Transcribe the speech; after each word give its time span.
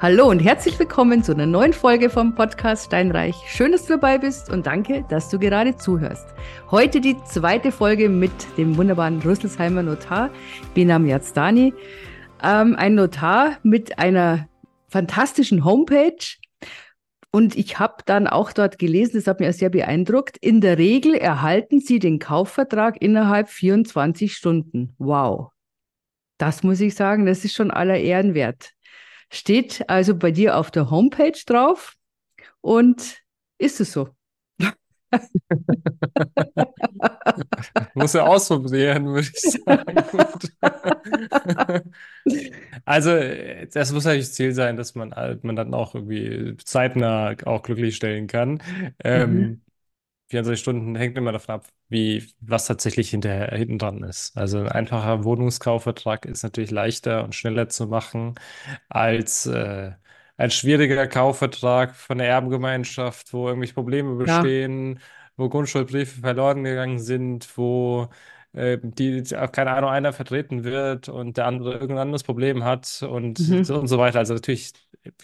Hallo 0.00 0.28
und 0.28 0.40
herzlich 0.40 0.76
willkommen 0.78 1.22
zu 1.22 1.32
einer 1.32 1.46
neuen 1.46 1.72
Folge 1.72 2.10
vom 2.10 2.34
Podcast 2.34 2.86
Steinreich. 2.86 3.36
Schön, 3.46 3.70
dass 3.70 3.86
du 3.86 3.94
dabei 3.94 4.18
bist 4.18 4.50
und 4.50 4.66
danke, 4.66 5.04
dass 5.08 5.30
du 5.30 5.38
gerade 5.38 5.76
zuhörst. 5.76 6.26
Heute 6.70 7.00
die 7.00 7.16
zweite 7.24 7.70
Folge 7.70 8.08
mit 8.08 8.32
dem 8.58 8.76
wunderbaren 8.76 9.22
Rüsselsheimer 9.22 9.84
Notar, 9.84 10.30
Benam 10.74 11.06
Yazdani. 11.06 11.72
Ähm, 12.42 12.74
ein 12.76 12.96
Notar 12.96 13.58
mit 13.62 13.98
einer 13.98 14.48
fantastischen 14.88 15.64
Homepage. 15.64 16.38
Und 17.30 17.56
ich 17.56 17.78
habe 17.78 18.02
dann 18.04 18.26
auch 18.26 18.52
dort 18.52 18.78
gelesen, 18.78 19.14
das 19.14 19.28
hat 19.28 19.40
mich 19.40 19.56
sehr 19.56 19.70
beeindruckt, 19.70 20.36
in 20.38 20.60
der 20.60 20.76
Regel 20.76 21.14
erhalten 21.14 21.80
Sie 21.80 22.00
den 22.00 22.18
Kaufvertrag 22.18 23.00
innerhalb 23.00 23.48
24 23.48 24.34
Stunden. 24.34 24.94
Wow. 24.98 25.52
Das 26.36 26.64
muss 26.64 26.80
ich 26.80 26.96
sagen, 26.96 27.26
das 27.26 27.44
ist 27.44 27.54
schon 27.54 27.70
aller 27.70 27.96
Ehren 27.96 28.34
wert. 28.34 28.73
Steht 29.34 29.90
also 29.90 30.14
bei 30.14 30.30
dir 30.30 30.56
auf 30.56 30.70
der 30.70 30.90
Homepage 30.90 31.36
drauf 31.44 31.96
und 32.60 33.20
ist 33.58 33.80
es 33.80 33.90
so? 33.90 34.10
Muss 37.94 38.14
er 38.14 38.28
ausprobieren, 38.28 39.06
würde 39.06 39.26
ich 39.32 39.40
sagen. 39.40 40.04
also, 42.84 43.10
das 43.72 43.92
muss 43.92 44.04
natürlich 44.04 44.26
das 44.26 44.34
Ziel 44.34 44.52
sein, 44.52 44.76
dass 44.76 44.94
man, 44.94 45.12
man 45.42 45.56
dann 45.56 45.74
auch 45.74 45.96
irgendwie 45.96 46.56
zeitnah 46.58 47.34
auch 47.44 47.62
glücklich 47.62 47.96
stellen 47.96 48.28
kann. 48.28 48.62
Ähm, 49.02 49.34
mhm. 49.34 49.63
24 50.28 50.60
Stunden 50.60 50.96
hängt 50.96 51.16
immer 51.18 51.32
davon 51.32 51.56
ab, 51.56 51.66
wie, 51.88 52.24
was 52.40 52.66
tatsächlich 52.66 53.10
hinterher, 53.10 53.56
hinten 53.56 53.78
dran 53.78 54.02
ist. 54.02 54.36
Also 54.36 54.60
ein 54.60 54.68
einfacher 54.68 55.24
Wohnungskaufvertrag 55.24 56.24
ist 56.24 56.42
natürlich 56.42 56.70
leichter 56.70 57.24
und 57.24 57.34
schneller 57.34 57.68
zu 57.68 57.86
machen 57.86 58.34
als 58.88 59.46
äh, 59.46 59.92
ein 60.36 60.50
schwieriger 60.50 61.06
Kaufvertrag 61.06 61.94
von 61.94 62.18
der 62.18 62.28
Erbengemeinschaft, 62.28 63.32
wo 63.32 63.48
irgendwelche 63.48 63.74
Probleme 63.74 64.16
bestehen, 64.16 64.94
ja. 64.94 65.00
wo 65.36 65.48
Grundschuldbriefe 65.48 66.20
verloren 66.20 66.64
gegangen 66.64 66.98
sind, 66.98 67.56
wo 67.56 68.08
äh, 68.52 68.78
die, 68.82 69.22
keine 69.52 69.72
Ahnung, 69.72 69.90
einer 69.90 70.12
vertreten 70.12 70.64
wird 70.64 71.08
und 71.08 71.36
der 71.36 71.46
andere 71.46 71.74
irgendein 71.74 71.98
anderes 71.98 72.24
Problem 72.24 72.64
hat 72.64 73.02
und, 73.08 73.38
mhm. 73.40 73.64
so, 73.64 73.78
und 73.78 73.88
so 73.88 73.98
weiter. 73.98 74.18
Also 74.20 74.34
natürlich, 74.34 74.72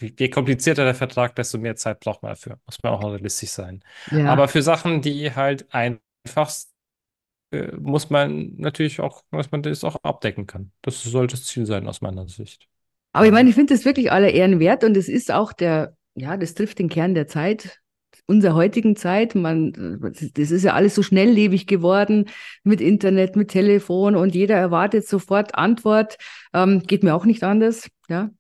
je 0.00 0.28
komplizierter 0.28 0.84
der 0.84 0.94
Vertrag, 0.94 1.34
desto 1.36 1.58
mehr 1.58 1.76
Zeit 1.76 2.00
braucht 2.00 2.22
man 2.22 2.32
dafür. 2.32 2.58
Muss 2.66 2.78
man 2.82 2.92
auch 2.92 3.04
realistisch 3.04 3.50
sein. 3.50 3.82
Ja. 4.10 4.26
Aber 4.26 4.48
für 4.48 4.62
Sachen, 4.62 5.02
die 5.02 5.34
halt 5.34 5.72
einfach 5.72 6.50
äh, 7.52 7.72
muss 7.76 8.10
man 8.10 8.54
natürlich 8.56 9.00
auch, 9.00 9.22
dass 9.30 9.50
man 9.50 9.62
das 9.62 9.84
auch 9.84 9.96
abdecken 10.02 10.46
kann. 10.46 10.72
Das 10.82 11.02
sollte 11.02 11.34
das 11.34 11.44
Ziel 11.44 11.66
sein 11.66 11.86
aus 11.86 12.00
meiner 12.00 12.28
Sicht. 12.28 12.68
Aber 13.12 13.26
ich 13.26 13.32
meine, 13.32 13.48
ich 13.48 13.56
finde 13.56 13.74
das 13.74 13.84
wirklich 13.84 14.12
aller 14.12 14.30
Ehren 14.30 14.60
wert 14.60 14.84
und 14.84 14.96
es 14.96 15.08
ist 15.08 15.32
auch 15.32 15.52
der, 15.52 15.96
ja, 16.14 16.36
das 16.36 16.54
trifft 16.54 16.78
den 16.78 16.88
Kern 16.88 17.14
der 17.14 17.26
Zeit 17.26 17.80
unserer 18.26 18.54
heutigen 18.54 18.94
Zeit. 18.94 19.34
Man, 19.34 19.98
das 20.34 20.50
ist 20.52 20.62
ja 20.62 20.74
alles 20.74 20.94
so 20.94 21.02
schnelllebig 21.02 21.66
geworden 21.66 22.28
mit 22.62 22.80
Internet, 22.80 23.34
mit 23.34 23.48
Telefon 23.48 24.14
und 24.14 24.36
jeder 24.36 24.56
erwartet 24.56 25.08
sofort 25.08 25.56
Antwort. 25.56 26.16
Ähm, 26.54 26.84
geht 26.84 27.02
mir 27.02 27.14
auch 27.14 27.24
nicht 27.24 27.42
anders. 27.42 27.90
Ja, 28.08 28.30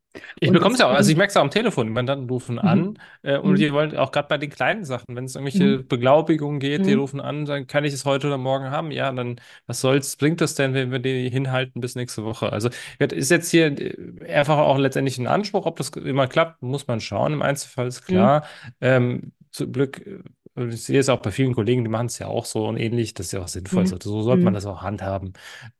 ich 0.40 0.50
bekomme 0.50 0.74
es 0.74 0.80
ja 0.80 0.86
auch, 0.86 0.94
also 0.94 1.10
ich 1.10 1.16
merke 1.16 1.30
es 1.30 1.36
auch 1.36 1.42
am 1.42 1.50
Telefon, 1.50 1.86
die 1.86 1.92
Mandanten 1.92 2.28
rufen 2.28 2.54
mhm. 2.56 2.60
an 2.60 2.98
äh, 3.22 3.38
und 3.38 3.52
mhm. 3.52 3.56
die 3.56 3.72
wollen 3.72 3.96
auch 3.96 4.10
gerade 4.10 4.28
bei 4.28 4.38
den 4.38 4.50
kleinen 4.50 4.84
Sachen, 4.84 5.14
wenn 5.14 5.24
es 5.24 5.36
irgendwelche 5.36 5.78
mhm. 5.78 5.88
Beglaubigungen 5.88 6.58
geht, 6.58 6.84
die 6.84 6.94
mhm. 6.94 7.00
rufen 7.00 7.20
an, 7.20 7.46
sagen, 7.46 7.66
kann 7.66 7.84
ich 7.84 7.94
es 7.94 8.04
heute 8.04 8.26
oder 8.26 8.38
morgen 8.38 8.70
haben? 8.70 8.90
Ja, 8.90 9.12
dann 9.12 9.40
was 9.66 9.80
soll's, 9.80 10.16
bringt 10.16 10.40
das 10.40 10.54
denn, 10.54 10.74
wenn 10.74 10.90
wir 10.90 10.98
die 10.98 11.30
hinhalten 11.30 11.80
bis 11.80 11.94
nächste 11.94 12.24
Woche? 12.24 12.52
Also 12.52 12.70
ist 12.98 13.30
jetzt 13.30 13.50
hier 13.50 13.66
äh, 13.66 14.32
einfach 14.32 14.58
auch 14.58 14.78
letztendlich 14.78 15.18
ein 15.18 15.28
Anspruch, 15.28 15.66
ob 15.66 15.76
das 15.76 15.90
immer 15.90 16.26
klappt, 16.26 16.62
muss 16.62 16.86
man 16.88 17.00
schauen. 17.00 17.32
Im 17.32 17.42
Einzelfall 17.42 17.86
ist 17.86 18.04
klar. 18.04 18.40
Mhm. 18.64 18.72
Ähm, 18.80 19.32
zum 19.52 19.72
Glück 19.72 20.04
äh, 20.06 20.22
ich 20.56 20.82
sehe 20.84 20.98
es 20.98 21.08
auch 21.08 21.20
bei 21.20 21.30
vielen 21.30 21.54
Kollegen, 21.54 21.84
die 21.84 21.90
machen 21.90 22.06
es 22.06 22.18
ja 22.18 22.26
auch 22.26 22.44
so 22.44 22.66
und 22.66 22.76
ähnlich, 22.76 23.14
das 23.14 23.26
ist 23.26 23.32
ja 23.32 23.40
auch 23.40 23.48
sinnvoll. 23.48 23.84
Mhm. 23.84 23.98
So 24.02 24.22
sollte 24.22 24.42
man 24.42 24.52
das 24.52 24.66
auch 24.66 24.82
handhaben. 24.82 25.32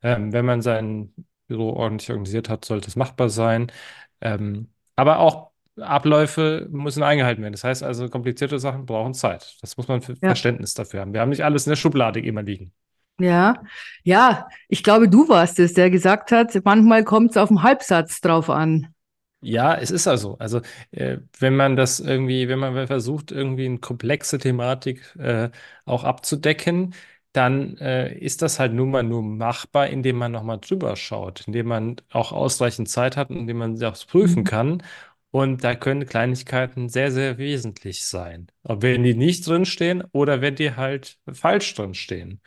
Ähm, 0.02 0.32
wenn 0.32 0.46
man 0.46 0.62
sein 0.62 1.12
Büro 1.50 1.72
ordentlich 1.72 2.08
organisiert 2.10 2.48
hat, 2.48 2.64
sollte 2.64 2.88
es 2.88 2.96
machbar 2.96 3.28
sein. 3.28 3.72
Ähm, 4.20 4.68
aber 4.96 5.18
auch 5.18 5.50
Abläufe 5.80 6.68
müssen 6.70 7.02
eingehalten 7.02 7.42
werden. 7.42 7.52
Das 7.52 7.64
heißt 7.64 7.82
also, 7.82 8.08
komplizierte 8.08 8.58
Sachen 8.58 8.86
brauchen 8.86 9.14
Zeit. 9.14 9.56
Das 9.60 9.76
muss 9.76 9.88
man 9.88 10.02
für 10.02 10.12
ja. 10.12 10.28
Verständnis 10.28 10.74
dafür 10.74 11.00
haben. 11.00 11.12
Wir 11.12 11.20
haben 11.20 11.30
nicht 11.30 11.44
alles 11.44 11.66
in 11.66 11.70
der 11.70 11.76
Schublade 11.76 12.20
immer 12.20 12.42
liegen. 12.42 12.72
Ja, 13.18 13.62
ja, 14.02 14.48
ich 14.68 14.82
glaube, 14.82 15.08
du 15.08 15.28
warst 15.28 15.58
es, 15.58 15.74
der 15.74 15.90
gesagt 15.90 16.32
hat, 16.32 16.58
manchmal 16.64 17.04
kommt 17.04 17.32
es 17.32 17.36
auf 17.36 17.48
den 17.48 17.62
Halbsatz 17.62 18.20
drauf 18.20 18.48
an. 18.48 18.94
Ja, 19.42 19.74
es 19.74 19.90
ist 19.90 20.06
also. 20.06 20.36
Also, 20.38 20.60
äh, 20.90 21.18
wenn 21.38 21.56
man 21.56 21.76
das 21.76 22.00
irgendwie, 22.00 22.48
wenn 22.48 22.58
man 22.58 22.86
versucht, 22.86 23.30
irgendwie 23.30 23.66
eine 23.66 23.78
komplexe 23.78 24.38
Thematik 24.38 25.14
äh, 25.18 25.50
auch 25.84 26.04
abzudecken, 26.04 26.94
dann 27.32 27.76
äh, 27.78 28.12
ist 28.18 28.42
das 28.42 28.58
halt 28.58 28.72
nun 28.72 28.90
mal 28.90 29.02
nur 29.02 29.22
machbar, 29.22 29.88
indem 29.88 30.16
man 30.16 30.32
nochmal 30.32 30.58
drüber 30.58 30.96
schaut, 30.96 31.46
indem 31.46 31.66
man 31.68 31.96
auch 32.10 32.32
ausreichend 32.32 32.88
Zeit 32.88 33.16
hat 33.16 33.30
und 33.30 33.36
indem 33.38 33.58
man 33.58 33.78
das 33.78 34.04
prüfen 34.06 34.40
mhm. 34.40 34.44
kann. 34.44 34.82
Und 35.30 35.62
da 35.62 35.76
können 35.76 36.06
Kleinigkeiten 36.06 36.88
sehr, 36.88 37.12
sehr 37.12 37.38
wesentlich 37.38 38.04
sein. 38.04 38.48
Ob 38.64 38.82
wenn 38.82 39.04
die 39.04 39.14
nicht 39.14 39.46
drinstehen 39.46 40.02
oder 40.12 40.40
wenn 40.40 40.56
die 40.56 40.74
halt 40.74 41.18
falsch 41.32 41.74
drinstehen. 41.74 42.40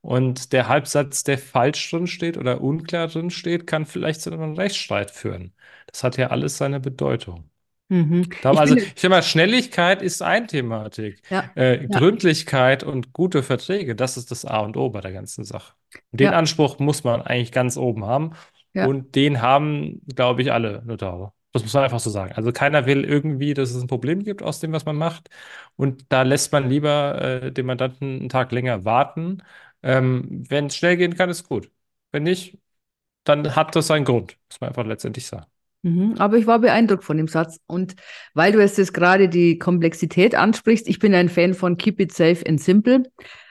Und 0.00 0.52
der 0.52 0.68
Halbsatz, 0.68 1.24
der 1.24 1.38
falsch 1.38 1.90
drinsteht 1.90 2.36
oder 2.38 2.60
unklar 2.60 3.08
drinsteht, 3.08 3.66
kann 3.66 3.86
vielleicht 3.86 4.20
zu 4.22 4.32
einem 4.32 4.54
Rechtsstreit 4.54 5.10
führen. 5.10 5.54
Das 5.86 6.04
hat 6.04 6.16
ja 6.16 6.28
alles 6.28 6.58
seine 6.58 6.80
Bedeutung. 6.80 7.47
Mhm. 7.88 8.28
Ich 8.30 8.44
also, 8.44 8.76
ich 8.76 8.92
sag 8.96 9.10
mal, 9.10 9.22
Schnelligkeit 9.22 10.02
ist 10.02 10.22
eine 10.22 10.46
Thematik. 10.46 11.22
Ja. 11.30 11.50
Äh, 11.56 11.82
ja. 11.82 11.86
Gründlichkeit 11.98 12.84
und 12.84 13.12
gute 13.12 13.42
Verträge, 13.42 13.94
das 13.96 14.16
ist 14.16 14.30
das 14.30 14.44
A 14.44 14.58
und 14.58 14.76
O 14.76 14.90
bei 14.90 15.00
der 15.00 15.12
ganzen 15.12 15.44
Sache. 15.44 15.72
Den 16.12 16.32
ja. 16.32 16.38
Anspruch 16.38 16.78
muss 16.78 17.02
man 17.04 17.22
eigentlich 17.22 17.52
ganz 17.52 17.76
oben 17.76 18.04
haben. 18.04 18.32
Und 18.74 19.14
den 19.16 19.42
haben, 19.42 20.00
glaube 20.14 20.42
ich, 20.42 20.52
alle 20.52 20.82
Notare. 20.84 21.32
Das 21.52 21.62
muss 21.62 21.72
man 21.74 21.84
einfach 21.84 22.00
so 22.00 22.10
sagen. 22.10 22.32
Also 22.34 22.52
keiner 22.52 22.86
will 22.86 23.04
irgendwie, 23.04 23.54
dass 23.54 23.70
es 23.70 23.82
ein 23.82 23.88
Problem 23.88 24.22
gibt 24.22 24.42
aus 24.42 24.60
dem, 24.60 24.72
was 24.72 24.84
man 24.84 24.96
macht. 24.96 25.30
Und 25.76 26.04
da 26.10 26.22
lässt 26.22 26.52
man 26.52 26.68
lieber 26.68 27.20
äh, 27.20 27.52
den 27.52 27.66
Mandanten 27.66 28.20
einen 28.20 28.28
Tag 28.28 28.52
länger 28.52 28.84
warten. 28.84 29.42
Ähm, 29.82 30.44
wenn 30.48 30.66
es 30.66 30.76
schnell 30.76 30.96
gehen 30.96 31.16
kann, 31.16 31.30
ist 31.30 31.48
gut. 31.48 31.70
Wenn 32.12 32.24
nicht, 32.24 32.58
dann 33.24 33.56
hat 33.56 33.76
das 33.76 33.90
einen 33.90 34.04
Grund, 34.04 34.38
muss 34.50 34.60
man 34.60 34.68
einfach 34.68 34.86
letztendlich 34.86 35.26
sagen. 35.26 35.46
Mhm, 35.82 36.14
aber 36.18 36.36
ich 36.38 36.46
war 36.46 36.58
beeindruckt 36.58 37.04
von 37.04 37.16
dem 37.16 37.28
Satz. 37.28 37.60
Und 37.66 37.94
weil 38.34 38.52
du 38.52 38.60
jetzt 38.60 38.92
gerade 38.92 39.28
die 39.28 39.58
Komplexität 39.58 40.34
ansprichst, 40.34 40.88
ich 40.88 40.98
bin 40.98 41.14
ein 41.14 41.28
Fan 41.28 41.54
von 41.54 41.76
Keep 41.76 42.00
it 42.00 42.12
safe 42.12 42.44
and 42.46 42.60
simple. 42.60 43.04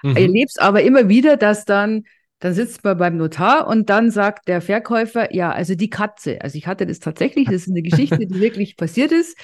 Mhm. 0.03 0.15
Erlebst 0.15 0.61
aber 0.61 0.81
immer 0.83 1.07
wieder, 1.07 1.37
dass 1.37 1.65
dann, 1.65 2.03
dann 2.39 2.53
sitzt 2.53 2.83
man 2.83 2.97
beim 2.97 3.17
Notar 3.17 3.67
und 3.67 3.89
dann 3.89 4.11
sagt 4.11 4.47
der 4.47 4.61
Verkäufer, 4.61 5.33
ja, 5.33 5.51
also 5.51 5.75
die 5.75 5.89
Katze, 5.89 6.41
also 6.41 6.57
ich 6.57 6.67
hatte 6.67 6.85
das 6.85 6.99
tatsächlich, 6.99 7.45
das 7.45 7.67
ist 7.67 7.69
eine 7.69 7.81
Geschichte, 7.81 8.19
die 8.19 8.39
wirklich 8.39 8.75
passiert 8.77 9.11
ist. 9.11 9.37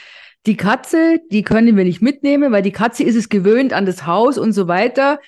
Die 0.46 0.58
Katze, 0.58 1.20
die 1.32 1.44
können 1.44 1.78
wir 1.78 1.86
nicht 1.86 2.02
mitnehmen, 2.02 2.52
weil 2.52 2.64
die 2.64 2.74
Katze 2.74 3.04
ist 3.04 3.16
es 3.16 3.30
gewöhnt 3.30 3.72
an 3.72 3.86
das 3.86 4.06
Haus 4.06 4.38
und 4.38 4.52
so 4.52 4.68
weiter. 4.68 5.20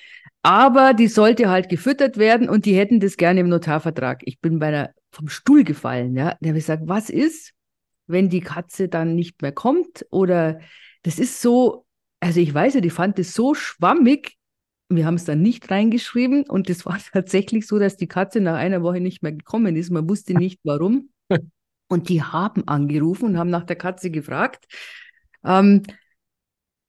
Aber 0.46 0.94
die 0.94 1.08
sollte 1.08 1.50
halt 1.50 1.68
gefüttert 1.68 2.18
werden 2.18 2.48
und 2.48 2.66
die 2.66 2.76
hätten 2.76 3.00
das 3.00 3.16
gerne 3.16 3.40
im 3.40 3.48
Notarvertrag. 3.48 4.20
Ich 4.26 4.40
bin 4.40 4.60
bei 4.60 4.68
einer 4.68 4.90
vom 5.10 5.28
Stuhl 5.28 5.64
gefallen. 5.64 6.14
Ja? 6.14 6.36
Der 6.40 6.50
hat 6.50 6.54
gesagt, 6.54 6.82
was 6.86 7.10
ist, 7.10 7.52
wenn 8.06 8.28
die 8.28 8.42
Katze 8.42 8.88
dann 8.88 9.16
nicht 9.16 9.42
mehr 9.42 9.50
kommt? 9.50 10.06
Oder 10.10 10.60
das 11.02 11.18
ist 11.18 11.42
so, 11.42 11.84
also 12.20 12.38
ich 12.38 12.54
weiß 12.54 12.74
ja, 12.74 12.80
die 12.80 12.90
fand 12.90 13.18
es 13.18 13.34
so 13.34 13.54
schwammig. 13.54 14.36
Wir 14.88 15.04
haben 15.04 15.16
es 15.16 15.24
dann 15.24 15.42
nicht 15.42 15.68
reingeschrieben 15.68 16.44
und 16.48 16.70
es 16.70 16.86
war 16.86 16.96
tatsächlich 17.12 17.66
so, 17.66 17.80
dass 17.80 17.96
die 17.96 18.06
Katze 18.06 18.40
nach 18.40 18.54
einer 18.54 18.84
Woche 18.84 19.00
nicht 19.00 19.24
mehr 19.24 19.32
gekommen 19.32 19.74
ist. 19.74 19.90
Man 19.90 20.08
wusste 20.08 20.34
nicht 20.34 20.60
warum. 20.62 21.10
Und 21.88 22.08
die 22.08 22.22
haben 22.22 22.66
angerufen 22.66 23.26
und 23.26 23.38
haben 23.38 23.50
nach 23.50 23.62
der 23.62 23.76
Katze 23.76 24.10
gefragt. 24.10 24.66
Ähm, 25.44 25.84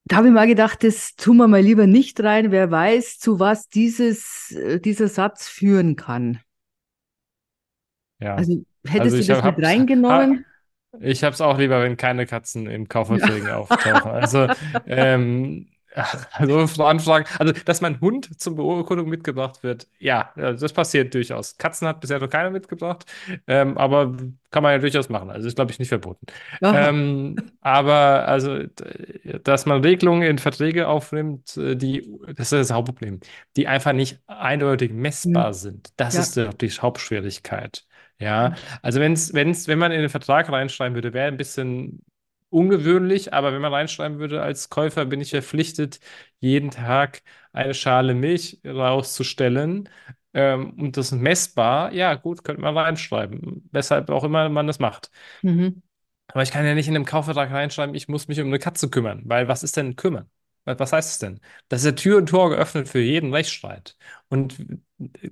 da 0.07 0.17
habe 0.17 0.27
ich 0.27 0.33
mal 0.33 0.47
gedacht, 0.47 0.83
das 0.83 1.15
tun 1.15 1.37
wir 1.37 1.47
mal 1.47 1.61
lieber 1.61 1.85
nicht 1.85 2.21
rein. 2.21 2.51
Wer 2.51 2.71
weiß, 2.71 3.19
zu 3.19 3.39
was 3.39 3.67
dieses, 3.67 4.51
äh, 4.51 4.79
dieser 4.79 5.07
Satz 5.07 5.47
führen 5.47 5.95
kann. 5.95 6.39
Ja. 8.19 8.35
Also 8.35 8.63
hättest 8.85 9.15
also 9.15 9.27
du 9.27 9.33
das 9.33 9.43
hab, 9.43 9.57
mit 9.57 9.65
reingenommen? 9.65 10.45
Hab, 10.93 11.01
ich 11.01 11.23
habe 11.23 11.33
es 11.33 11.41
auch 11.41 11.57
lieber, 11.57 11.81
wenn 11.81 11.97
keine 11.97 12.25
Katzen 12.25 12.67
im 12.67 12.87
Kaufverträgen 12.87 13.47
ja. 13.47 13.57
auftauchen. 13.57 14.11
Also, 14.11 14.47
ähm, 14.85 15.67
also 16.33 16.83
Anfragen, 16.83 17.25
also 17.39 17.53
dass 17.65 17.81
mein 17.81 17.99
Hund 18.01 18.39
zum 18.39 18.55
Beurkundung 18.55 19.09
mitgebracht 19.09 19.63
wird, 19.63 19.87
ja, 19.99 20.31
das 20.35 20.73
passiert 20.73 21.13
durchaus. 21.13 21.57
Katzen 21.57 21.87
hat 21.87 22.01
bisher 22.01 22.19
noch 22.19 22.29
keiner 22.29 22.49
mitgebracht, 22.49 23.05
ähm, 23.47 23.77
aber 23.77 24.15
kann 24.51 24.63
man 24.63 24.73
ja 24.73 24.77
durchaus 24.79 25.09
machen. 25.09 25.29
Also 25.29 25.47
ist, 25.47 25.55
glaube 25.55 25.71
ich, 25.71 25.79
nicht 25.79 25.89
verboten. 25.89 26.25
Ähm, 26.61 27.35
aber 27.61 28.27
also, 28.27 28.63
dass 29.43 29.65
man 29.65 29.83
Regelungen 29.83 30.23
in 30.23 30.37
Verträge 30.37 30.87
aufnimmt, 30.87 31.57
äh, 31.57 31.75
die, 31.75 32.07
das 32.35 32.51
ist 32.51 32.69
das 32.69 32.71
Hauptproblem, 32.71 33.19
die 33.55 33.67
einfach 33.67 33.93
nicht 33.93 34.19
eindeutig 34.27 34.91
messbar 34.93 35.49
mhm. 35.49 35.53
sind. 35.53 35.89
Das 35.97 36.13
ja. 36.15 36.21
ist 36.21 36.61
die 36.61 36.69
Hauptschwierigkeit. 36.69 37.85
Ja, 38.19 38.55
also 38.81 38.99
wenn's, 38.99 39.33
wenn's, 39.33 39.67
wenn 39.67 39.77
man 39.77 39.91
in 39.91 40.01
den 40.01 40.09
Vertrag 40.09 40.51
reinschreiben 40.51 40.95
würde, 40.95 41.13
wäre 41.13 41.27
ein 41.27 41.37
bisschen 41.37 42.01
ungewöhnlich, 42.49 43.33
aber 43.33 43.53
wenn 43.53 43.61
man 43.61 43.73
reinschreiben 43.73 44.19
würde, 44.19 44.41
als 44.41 44.69
Käufer 44.69 45.05
bin 45.05 45.21
ich 45.21 45.31
verpflichtet, 45.31 45.99
jeden 46.39 46.71
Tag 46.71 47.21
eine 47.53 47.73
Schale 47.73 48.13
Milch 48.13 48.59
rauszustellen. 48.65 49.89
Ähm, 50.33 50.71
und 50.79 50.97
das 50.97 51.11
ist 51.11 51.19
messbar, 51.19 51.91
ja 51.93 52.15
gut, 52.15 52.43
könnte 52.43 52.61
man 52.61 52.77
reinschreiben. 52.77 53.67
Weshalb 53.71 54.09
auch 54.09 54.23
immer 54.23 54.49
man 54.49 54.67
das 54.67 54.79
macht. 54.79 55.11
Mhm. 55.43 55.81
Aber 56.27 56.43
ich 56.43 56.51
kann 56.51 56.65
ja 56.65 56.73
nicht 56.75 56.87
in 56.87 56.95
einem 56.95 57.05
Kaufvertrag 57.05 57.51
reinschreiben, 57.51 57.95
ich 57.95 58.07
muss 58.07 58.27
mich 58.27 58.39
um 58.41 58.47
eine 58.47 58.59
Katze 58.59 58.89
kümmern, 58.89 59.23
weil 59.25 59.47
was 59.47 59.63
ist 59.63 59.75
denn 59.77 59.95
kümmern? 59.95 60.29
Was 60.67 60.91
heißt 60.93 61.11
es 61.11 61.19
denn? 61.19 61.39
Das 61.69 61.81
ist 61.81 61.85
ja 61.85 61.91
Tür 61.93 62.17
und 62.17 62.27
Tor 62.27 62.49
geöffnet 62.49 62.89
für 62.89 62.99
jeden 62.99 63.33
Rechtsstreit. 63.33 63.97
Und 64.29 64.57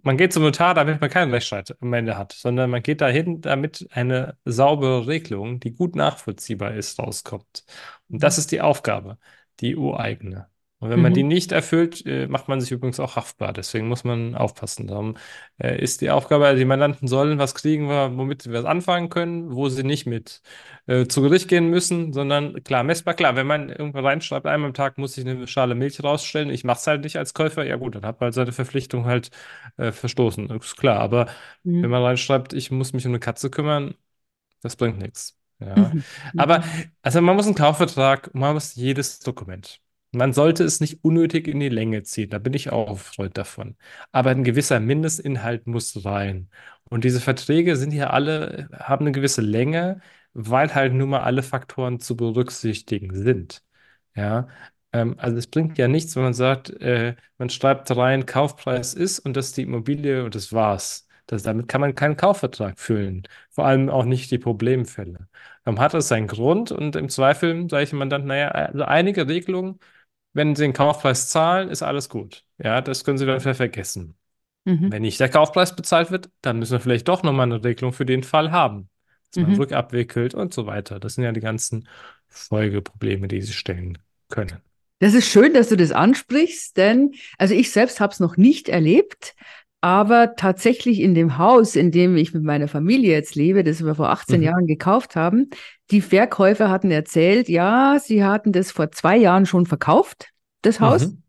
man 0.03 0.17
geht 0.17 0.31
zum 0.33 0.43
Notar, 0.43 0.73
damit 0.73 1.01
man 1.01 1.09
keinen 1.09 1.31
Rechtsstreit 1.31 1.75
am 1.81 1.93
Ende 1.93 2.17
hat, 2.17 2.31
sondern 2.33 2.69
man 2.69 2.81
geht 2.83 3.01
dahin, 3.01 3.41
damit 3.41 3.87
eine 3.91 4.37
saubere 4.45 5.07
Regelung, 5.07 5.59
die 5.59 5.73
gut 5.73 5.95
nachvollziehbar 5.95 6.73
ist, 6.75 6.97
rauskommt. 6.99 7.65
Und 8.09 8.23
das 8.23 8.37
ist 8.37 8.51
die 8.51 8.61
Aufgabe, 8.61 9.17
die 9.59 9.75
ureigene. 9.75 10.47
Und 10.79 10.89
wenn 10.89 10.99
man 10.99 11.13
die 11.13 11.23
Mhm. 11.23 11.25
nicht 11.25 11.51
erfüllt, 11.53 12.05
äh, 12.05 12.27
macht 12.27 12.47
man 12.49 12.59
sich 12.61 12.71
übrigens 12.71 12.99
auch 12.99 13.15
haftbar. 13.15 13.53
Deswegen 13.53 13.87
muss 13.87 14.03
man 14.03 14.35
aufpassen. 14.35 14.87
Darum 14.87 15.15
äh, 15.57 15.81
ist 15.81 16.01
die 16.01 16.09
Aufgabe, 16.11 16.45
also 16.45 16.57
die 16.59 16.65
Mandanten 16.65 17.07
sollen 17.07 17.39
was 17.39 17.55
kriegen, 17.55 17.87
wir- 17.89 18.11
womit 18.17 18.41
sie 18.43 18.51
was 18.51 18.65
anfangen 18.65 19.09
können, 19.09 19.55
wo 19.55 19.69
sie 19.69 19.83
nicht 19.83 20.05
mit 20.05 20.41
äh, 20.87 21.07
zu 21.07 21.21
Gericht 21.21 21.47
gehen 21.47 21.69
müssen, 21.69 22.13
sondern 22.13 22.63
klar, 22.63 22.83
messbar, 22.83 23.13
klar, 23.15 23.35
wenn 23.35 23.47
man 23.47 23.69
irgendwo 23.69 23.99
reinschreibt, 23.99 24.45
einmal 24.45 24.69
am 24.69 24.73
Tag 24.73 24.97
muss 24.97 25.17
ich 25.17 25.25
eine 25.25 25.47
Schale 25.47 25.75
Milch 25.75 26.03
rausstellen, 26.03 26.49
ich 26.49 26.63
mache 26.63 26.79
es 26.79 26.87
halt 26.87 27.03
nicht 27.03 27.17
als 27.17 27.33
Käufer, 27.33 27.65
ja 27.65 27.75
gut, 27.77 27.95
dann 27.95 28.05
hat 28.05 28.19
man 28.19 28.27
halt 28.27 28.33
seine 28.35 28.51
Verpflichtung 28.51 29.05
halt 29.05 29.31
äh, 29.77 29.91
verstoßen, 29.91 30.49
ist 30.51 30.77
klar. 30.77 30.99
Aber 30.99 31.27
wenn 31.79 31.89
Mhm. 31.89 31.89
man 31.89 32.03
reinschreibt, 32.03 32.53
ich 32.53 32.71
muss 32.71 32.93
mich 32.93 33.05
um 33.05 33.11
eine 33.11 33.19
Katze 33.19 33.49
kümmern, 33.49 33.95
das 34.61 34.75
bringt 34.75 34.99
nichts. 34.99 35.37
Ja. 35.59 35.93
Mhm. 35.93 36.05
Aber, 36.35 36.63
Mhm. 36.63 36.95
also 37.03 37.21
man 37.21 37.35
muss 37.35 37.45
einen 37.47 37.55
Kaufvertrag, 37.55 38.33
man 38.35 38.53
muss 38.55 38.75
jedes 38.75 39.19
Dokument. 39.19 39.81
Man 40.15 40.33
sollte 40.33 40.63
es 40.63 40.79
nicht 40.79 41.03
unnötig 41.03 41.47
in 41.47 41.59
die 41.59 41.69
Länge 41.69 42.03
ziehen, 42.03 42.29
da 42.29 42.39
bin 42.39 42.53
ich 42.53 42.71
auch 42.71 42.97
Freund 42.99 43.37
davon. 43.37 43.75
Aber 44.11 44.31
ein 44.31 44.43
gewisser 44.43 44.79
Mindestinhalt 44.79 45.67
muss 45.67 46.05
rein. 46.05 46.49
Und 46.89 47.03
diese 47.03 47.19
Verträge 47.21 47.75
sind 47.75 47.93
ja 47.93 48.09
alle, 48.11 48.69
haben 48.73 49.05
eine 49.05 49.11
gewisse 49.11 49.41
Länge, 49.41 50.01
weil 50.33 50.73
halt 50.75 50.93
nun 50.93 51.09
mal 51.09 51.21
alle 51.21 51.43
Faktoren 51.43 51.99
zu 51.99 52.15
berücksichtigen 52.15 53.13
sind. 53.15 53.63
Ja. 54.15 54.47
Ähm, 54.93 55.15
also 55.19 55.37
es 55.37 55.47
bringt 55.47 55.77
ja 55.77 55.87
nichts, 55.87 56.15
wenn 56.15 56.23
man 56.23 56.33
sagt, 56.33 56.69
äh, 56.81 57.15
man 57.37 57.49
schreibt 57.49 57.95
rein, 57.95 58.25
Kaufpreis 58.25 58.93
ist 58.93 59.19
und 59.19 59.35
das 59.35 59.47
ist 59.47 59.57
die 59.57 59.63
Immobilie 59.63 60.23
und 60.23 60.35
das 60.35 60.53
war's. 60.53 61.07
Das, 61.27 61.41
damit 61.43 61.67
kann 61.67 61.81
man 61.81 61.95
keinen 61.95 62.17
Kaufvertrag 62.17 62.79
füllen. 62.79 63.23
Vor 63.49 63.65
allem 63.65 63.89
auch 63.89 64.05
nicht 64.05 64.29
die 64.31 64.37
Problemfälle. 64.37 65.27
Dann 65.63 65.79
hat 65.79 65.93
es 65.95 66.07
seinen 66.07 66.27
Grund 66.27 66.71
und 66.71 66.95
im 66.95 67.09
Zweifel 67.09 67.67
sage 67.69 67.83
ich 67.83 67.89
dem 67.89 67.99
Mandanten, 67.99 68.27
naja, 68.27 68.49
also 68.49 68.83
einige 68.83 69.27
Regelungen, 69.27 69.79
wenn 70.35 70.55
Sie 70.55 70.63
den 70.63 70.73
Kaufpreis 70.73 71.29
zahlen, 71.29 71.69
ist 71.69 71.81
alles 71.81 72.09
gut. 72.09 72.45
Ja, 72.59 72.81
das 72.81 73.03
können 73.03 73.17
Sie 73.17 73.25
dann 73.25 73.39
ver- 73.39 73.55
vergessen. 73.55 74.15
Mhm. 74.65 74.91
Wenn 74.91 75.01
nicht 75.01 75.19
der 75.19 75.29
Kaufpreis 75.29 75.75
bezahlt 75.75 76.11
wird, 76.11 76.29
dann 76.41 76.59
müssen 76.59 76.73
wir 76.73 76.79
vielleicht 76.79 77.07
doch 77.07 77.23
nochmal 77.23 77.45
eine 77.51 77.63
Regelung 77.63 77.93
für 77.93 78.05
den 78.05 78.23
Fall 78.23 78.51
haben, 78.51 78.89
dass 79.31 79.41
man 79.41 79.51
Mhm. 79.53 79.57
rückabwickelt 79.59 80.33
und 80.35 80.53
so 80.53 80.67
weiter. 80.67 80.99
Das 80.99 81.15
sind 81.15 81.23
ja 81.23 81.31
die 81.31 81.39
ganzen 81.41 81.87
Folgeprobleme, 82.27 83.27
die 83.27 83.41
Sie 83.41 83.53
stellen 83.53 83.97
können. 84.29 84.59
Das 84.99 85.13
ist 85.13 85.27
schön, 85.27 85.53
dass 85.53 85.69
du 85.69 85.75
das 85.77 85.91
ansprichst, 85.91 86.77
denn 86.77 87.11
also 87.37 87.53
ich 87.53 87.71
selbst 87.71 87.99
habe 87.99 88.13
es 88.13 88.19
noch 88.19 88.37
nicht 88.37 88.69
erlebt, 88.69 89.35
aber 89.81 90.35
tatsächlich 90.35 90.99
in 91.01 91.13
dem 91.13 91.37
Haus, 91.37 91.75
in 91.75 91.91
dem 91.91 92.17
ich 92.17 92.33
mit 92.33 92.43
meiner 92.43 92.67
Familie 92.67 93.11
jetzt 93.11 93.35
lebe, 93.35 93.63
das 93.63 93.83
wir 93.85 93.93
vor 93.95 94.09
18 94.09 94.39
Mhm. 94.39 94.45
Jahren 94.45 94.67
gekauft 94.67 95.15
haben, 95.15 95.49
die 95.91 96.01
Verkäufer 96.01 96.69
hatten 96.69 96.91
erzählt, 96.91 97.49
ja, 97.49 97.97
sie 97.99 98.23
hatten 98.23 98.51
das 98.51 98.71
vor 98.71 98.91
zwei 98.91 99.17
Jahren 99.17 99.45
schon 99.45 99.65
verkauft, 99.65 100.29
das 100.61 100.79
Haus, 100.79 101.07
Mhm. 101.07 101.23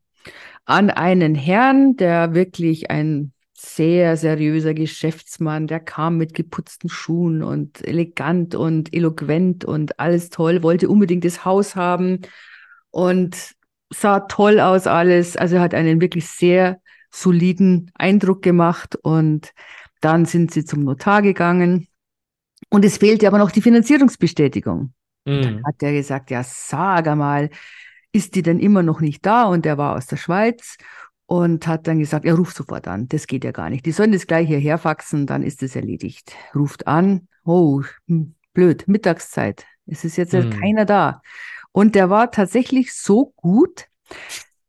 an 0.65 0.91
einen 0.91 1.35
Herrn, 1.35 1.97
der 1.97 2.35
wirklich 2.35 2.91
ein 2.91 3.33
sehr 3.55 4.17
seriöser 4.17 4.75
Geschäftsmann, 4.75 5.67
der 5.67 5.81
kam 5.81 6.17
mit 6.19 6.35
geputzten 6.35 6.91
Schuhen 6.91 7.43
und 7.43 7.87
elegant 7.87 8.55
und 8.55 8.95
eloquent 8.95 9.65
und 9.65 9.99
alles 9.99 10.31
toll, 10.31 10.63
wollte 10.63 10.89
unbedingt 10.89 11.25
das 11.25 11.45
Haus 11.45 11.77
haben 11.77 12.21
und 12.91 13.55
sah 13.91 14.21
toll 14.21 14.61
aus 14.61 14.87
alles. 14.87 15.37
Also 15.37 15.59
hat 15.61 15.75
einen 15.75 16.01
wirklich 16.01 16.27
sehr 16.29 16.81
soliden 17.11 17.91
Eindruck 17.95 18.43
gemacht 18.43 18.97
und 19.03 19.53
dann 20.01 20.25
sind 20.27 20.51
sie 20.53 20.65
zum 20.65 20.85
Notar 20.85 21.23
gegangen 21.23 21.89
und 22.71 22.85
es 22.85 22.99
fehlte 22.99 23.27
aber 23.27 23.39
noch 23.39 23.51
die 23.51 23.63
Finanzierungsbestätigung. 23.63 24.93
Und 25.25 25.45
dann 25.45 25.55
Mhm. 25.55 25.65
hat 25.65 25.83
er 25.83 25.93
gesagt, 25.93 26.31
ja, 26.31 26.43
sag 26.45 27.07
einmal, 27.09 27.51
ist 28.13 28.35
die 28.35 28.43
denn 28.43 28.61
immer 28.61 28.83
noch 28.83 29.01
nicht 29.01 29.25
da? 29.27 29.45
Und 29.45 29.65
der 29.65 29.79
war 29.79 29.97
aus 29.97 30.07
der 30.07 30.17
Schweiz 30.17 30.77
und 31.27 31.67
hat 31.67 31.87
dann 31.87 31.99
gesagt, 31.99 32.25
er 32.25 32.35
ruft 32.35 32.57
sofort 32.57 32.89
an. 32.89 33.09
Das 33.09 33.27
geht 33.27 33.45
ja 33.45 33.51
gar 33.53 33.69
nicht. 33.71 33.85
Die 33.87 33.93
sollen 33.93 34.13
das 34.13 34.27
gleich 34.27 34.47
hierher 34.49 34.79
faxen, 34.79 35.27
dann 35.27 35.43
ist 35.43 35.63
es 35.63 35.77
erledigt. 35.77 36.33
Ruft 36.55 36.87
an. 36.87 37.29
Oh, 37.45 37.83
hm, 38.07 38.35
blöd, 38.55 38.87
Mittagszeit. 38.89 39.67
Es 39.87 40.05
ist 40.05 40.17
jetzt 40.17 40.33
Mhm. 40.35 40.51
keiner 40.51 40.85
da. 40.85 41.23
Und 41.73 41.95
der 41.95 42.09
war 42.11 42.31
tatsächlich 42.31 42.95
so 42.95 43.33
gut, 43.37 43.87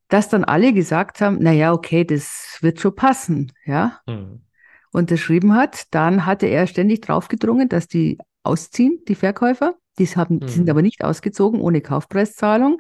dass 0.09 0.29
dann 0.29 0.43
alle 0.43 0.73
gesagt 0.73 1.21
haben, 1.21 1.37
na 1.41 1.51
ja, 1.51 1.73
okay, 1.73 2.03
das 2.05 2.57
wird 2.61 2.79
schon 2.79 2.95
passen, 2.95 3.51
ja. 3.65 3.99
Mhm. 4.07 4.41
Unterschrieben 4.91 5.53
hat, 5.53 5.85
dann 5.91 6.25
hatte 6.25 6.47
er 6.47 6.67
ständig 6.67 7.01
drauf 7.01 7.27
gedrungen, 7.27 7.69
dass 7.69 7.87
die 7.87 8.17
ausziehen, 8.43 8.99
die 9.07 9.15
Verkäufer. 9.15 9.75
Die, 9.99 10.05
haben, 10.07 10.39
die 10.39 10.49
sind 10.49 10.65
Mhm. 10.65 10.69
aber 10.69 10.81
nicht 10.81 11.03
ausgezogen 11.03 11.59
ohne 11.59 11.81
Kaufpreiszahlung. 11.81 12.79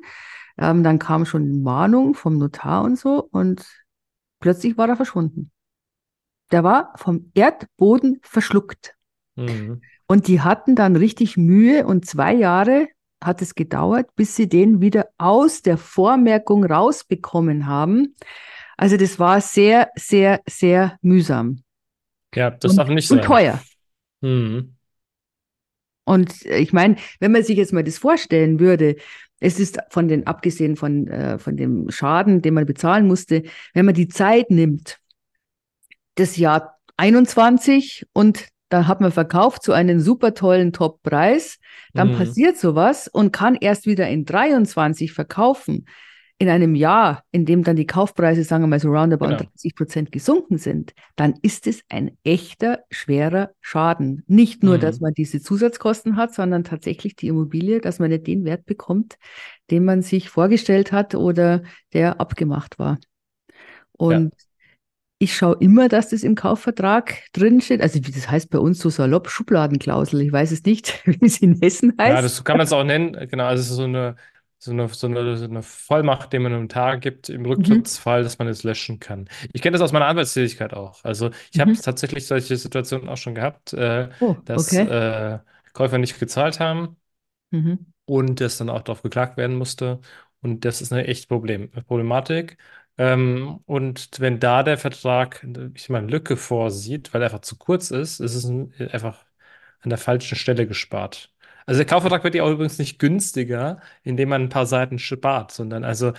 Ähm, 0.57 0.83
dann 0.83 0.99
kam 0.99 1.25
schon 1.25 1.61
Mahnung 1.63 2.13
vom 2.13 2.37
Notar 2.37 2.83
und 2.83 2.97
so 2.97 3.27
und 3.31 3.65
plötzlich 4.39 4.77
war 4.77 4.87
er 4.87 4.95
verschwunden. 4.95 5.51
Der 6.51 6.63
war 6.63 6.93
vom 6.95 7.31
Erdboden 7.33 8.19
verschluckt. 8.21 8.95
Mhm. 9.35 9.81
Und 10.07 10.27
die 10.27 10.41
hatten 10.41 10.75
dann 10.75 10.95
richtig 10.95 11.37
Mühe 11.37 11.85
und 11.85 12.05
zwei 12.05 12.33
Jahre 12.33 12.87
hat 13.21 13.41
es 13.41 13.55
gedauert, 13.55 14.15
bis 14.15 14.35
sie 14.35 14.47
den 14.47 14.79
wieder 14.79 15.07
aus 15.17 15.61
der 15.63 15.77
Vormerkung 15.77 16.63
rausbekommen 16.63 17.65
haben. 17.65 18.15
Also 18.77 18.95
das 18.95 19.19
war 19.19 19.41
sehr, 19.41 19.89
sehr, 19.95 20.41
sehr 20.47 20.97
mühsam 21.01 21.63
Ja, 22.37 22.51
das 22.51 22.71
und, 22.71 22.77
darf 22.77 22.89
nicht 22.89 23.09
und 23.11 23.17
sein. 23.17 23.25
teuer. 23.25 23.61
Mhm. 24.21 24.75
Und 26.05 26.45
äh, 26.45 26.59
ich 26.59 26.71
meine, 26.73 26.95
wenn 27.19 27.31
man 27.31 27.43
sich 27.43 27.57
jetzt 27.57 27.73
mal 27.73 27.83
das 27.83 27.97
vorstellen 27.97 28.59
würde, 28.59 28.95
es 29.39 29.59
ist 29.59 29.77
von 29.89 30.07
den, 30.07 30.25
abgesehen 30.25 30.75
von, 30.75 31.07
äh, 31.07 31.37
von 31.37 31.57
dem 31.57 31.91
Schaden, 31.91 32.41
den 32.41 32.53
man 32.53 32.65
bezahlen 32.65 33.07
musste, 33.07 33.43
wenn 33.73 33.85
man 33.85 33.93
die 33.93 34.07
Zeit 34.07 34.49
nimmt, 34.49 34.97
das 36.15 36.37
Jahr 36.37 36.79
21 36.97 38.07
und 38.13 38.47
da 38.69 38.87
hat 38.87 38.99
man 38.99 39.11
verkauft 39.11 39.63
zu 39.63 39.71
einem 39.71 39.99
super 39.99 40.33
tollen 40.33 40.73
Top-Preis, 40.73 41.59
dann 41.93 42.11
Mhm. 42.11 42.17
passiert 42.17 42.57
sowas 42.57 43.07
und 43.07 43.31
kann 43.31 43.55
erst 43.55 43.85
wieder 43.85 44.07
in 44.09 44.25
23 44.25 45.13
verkaufen. 45.13 45.85
In 46.39 46.49
einem 46.49 46.75
Jahr, 46.75 47.23
in 47.31 47.45
dem 47.45 47.63
dann 47.63 47.75
die 47.75 47.87
Kaufpreise, 47.87 48.43
sagen 48.43 48.63
wir 48.63 48.67
mal 48.67 48.79
so 48.79 48.89
roundabout 48.89 49.25
Genau. 49.27 49.37
30 49.37 49.75
Prozent 49.75 50.11
gesunken 50.11 50.59
sind, 50.59 50.93
dann 51.15 51.33
ist 51.41 51.65
es 51.65 51.81
ein 51.89 52.15
echter, 52.23 52.83
schwerer 52.91 53.51
Schaden. 53.59 54.23
Nicht 54.27 54.61
nur, 54.61 54.77
dass 54.77 54.99
Mhm. 54.99 55.01
man 55.01 55.13
diese 55.15 55.41
Zusatzkosten 55.41 56.15
hat, 56.15 56.35
sondern 56.35 56.63
tatsächlich 56.63 57.15
die 57.15 57.27
Immobilie, 57.29 57.81
dass 57.81 57.97
man 57.97 58.09
nicht 58.11 58.27
den 58.27 58.45
Wert 58.45 58.65
bekommt, 58.67 59.17
den 59.71 59.83
man 59.83 60.03
sich 60.03 60.29
vorgestellt 60.29 60.91
hat 60.91 61.15
oder 61.15 61.63
der 61.93 62.21
abgemacht 62.21 62.77
war. 62.77 62.99
Und 63.93 64.33
ich 65.19 65.35
schaue 65.35 65.57
immer, 65.59 65.89
dass 65.89 66.09
das 66.09 66.23
im 66.23 66.35
Kaufvertrag 66.35 67.15
drin 67.33 67.61
steht. 67.61 67.81
Also 67.81 67.95
wie 68.05 68.11
das 68.11 68.29
heißt 68.29 68.49
bei 68.51 68.59
uns 68.59 68.79
so 68.79 68.89
salopp 68.89 69.29
Schubladenklausel. 69.29 70.21
Ich 70.21 70.31
weiß 70.31 70.51
es 70.51 70.63
nicht, 70.63 71.01
wie 71.05 71.25
es 71.25 71.39
in 71.39 71.59
Hessen 71.61 71.93
Ja, 72.03 72.21
heißt. 72.21 72.21
das 72.21 72.43
kann 72.43 72.57
man 72.57 72.65
es 72.65 72.71
auch 72.73 72.83
nennen. 72.83 73.13
Genau, 73.29 73.45
also 73.45 73.73
so 73.75 73.83
eine, 73.83 74.15
so 74.59 74.71
eine, 74.71 74.87
so 74.89 75.07
eine, 75.07 75.37
so 75.37 75.45
eine 75.45 75.63
Vollmacht, 75.63 76.33
die 76.33 76.39
man 76.39 76.53
einem 76.53 76.69
Tag 76.69 77.01
gibt 77.01 77.29
im 77.29 77.45
Mhm. 77.55 77.87
Rücktrittsfall, 77.87 78.23
dass 78.23 78.39
man 78.39 78.47
es 78.47 78.63
löschen 78.63 78.99
kann. 78.99 79.29
Ich 79.53 79.61
kenne 79.61 79.73
das 79.73 79.81
aus 79.81 79.91
meiner 79.93 80.07
Anwaltstätigkeit 80.07 80.73
auch. 80.73 81.03
Also 81.03 81.31
ich 81.51 81.59
habe 81.59 81.73
Mhm. 81.73 81.81
tatsächlich 81.81 82.25
solche 82.27 82.55
Situationen 82.57 83.07
auch 83.09 83.17
schon 83.17 83.35
gehabt, 83.35 83.73
äh, 83.73 84.09
Oh, 84.19 84.43
dass 84.45 84.79
okay. 84.79 84.87
äh, 84.87 85.39
Käufer 85.73 85.97
nicht 85.99 86.19
gezahlt 86.19 86.59
haben 86.59 86.97
Mhm. 87.51 87.85
und 88.05 88.41
es 88.41 88.57
dann 88.57 88.69
auch 88.69 88.81
darauf 88.81 89.01
geklagt 89.01 89.37
werden 89.37 89.55
musste. 89.57 89.99
Und 90.41 90.65
das 90.65 90.81
ist 90.81 90.93
eine 90.93 91.07
echte 91.07 91.27
Problem, 91.27 91.71
Problematik. 91.87 92.57
Ähm, 92.97 93.59
und 93.65 94.09
wenn 94.19 94.39
da 94.39 94.63
der 94.63 94.77
Vertrag, 94.77 95.45
ich 95.75 95.89
meine, 95.89 96.07
Lücke 96.07 96.37
vorsieht, 96.37 97.13
weil 97.13 97.21
er 97.21 97.25
einfach 97.27 97.41
zu 97.41 97.57
kurz 97.57 97.91
ist, 97.91 98.19
ist 98.19 98.33
es 98.35 98.45
ein, 98.45 98.73
einfach 98.91 99.25
an 99.81 99.89
der 99.89 99.99
falschen 99.99 100.35
Stelle 100.37 100.67
gespart. 100.67 101.33
Also 101.67 101.79
der 101.79 101.85
Kaufvertrag 101.85 102.23
wird 102.23 102.35
ja 102.35 102.43
auch 102.43 102.51
übrigens 102.51 102.79
nicht 102.79 102.99
günstiger, 102.99 103.81
indem 104.03 104.29
man 104.29 104.43
ein 104.43 104.49
paar 104.49 104.65
Seiten 104.65 104.99
spart, 104.99 105.51
sondern 105.51 105.85
also 105.85 106.13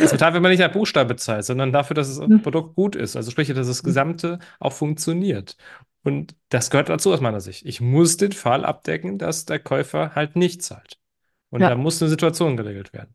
es 0.00 0.12
bezahlt, 0.12 0.34
wenn 0.34 0.42
man 0.42 0.50
nicht 0.50 0.60
nach 0.60 0.72
Buchstabe 0.72 1.16
zahlt, 1.16 1.44
sondern 1.44 1.72
dafür, 1.72 1.94
dass 1.94 2.08
das 2.16 2.26
Mhm. 2.26 2.42
Produkt 2.42 2.74
gut 2.74 2.96
ist. 2.96 3.16
Also 3.16 3.30
sprich, 3.30 3.48
dass 3.48 3.68
das 3.68 3.82
Gesamte 3.82 4.38
auch 4.60 4.72
funktioniert. 4.72 5.56
Und 6.04 6.34
das 6.50 6.70
gehört 6.70 6.88
dazu 6.88 7.12
aus 7.12 7.20
meiner 7.20 7.40
Sicht. 7.40 7.66
Ich 7.66 7.80
muss 7.80 8.16
den 8.16 8.32
Fall 8.32 8.64
abdecken, 8.64 9.18
dass 9.18 9.44
der 9.44 9.58
Käufer 9.60 10.14
halt 10.14 10.36
nicht 10.36 10.62
zahlt. 10.62 10.98
Und 11.50 11.60
da 11.62 11.70
Ja. 11.70 11.74
muss 11.76 12.02
eine 12.02 12.08
Situation 12.08 12.56
geregelt 12.56 12.92
werden. 12.92 13.14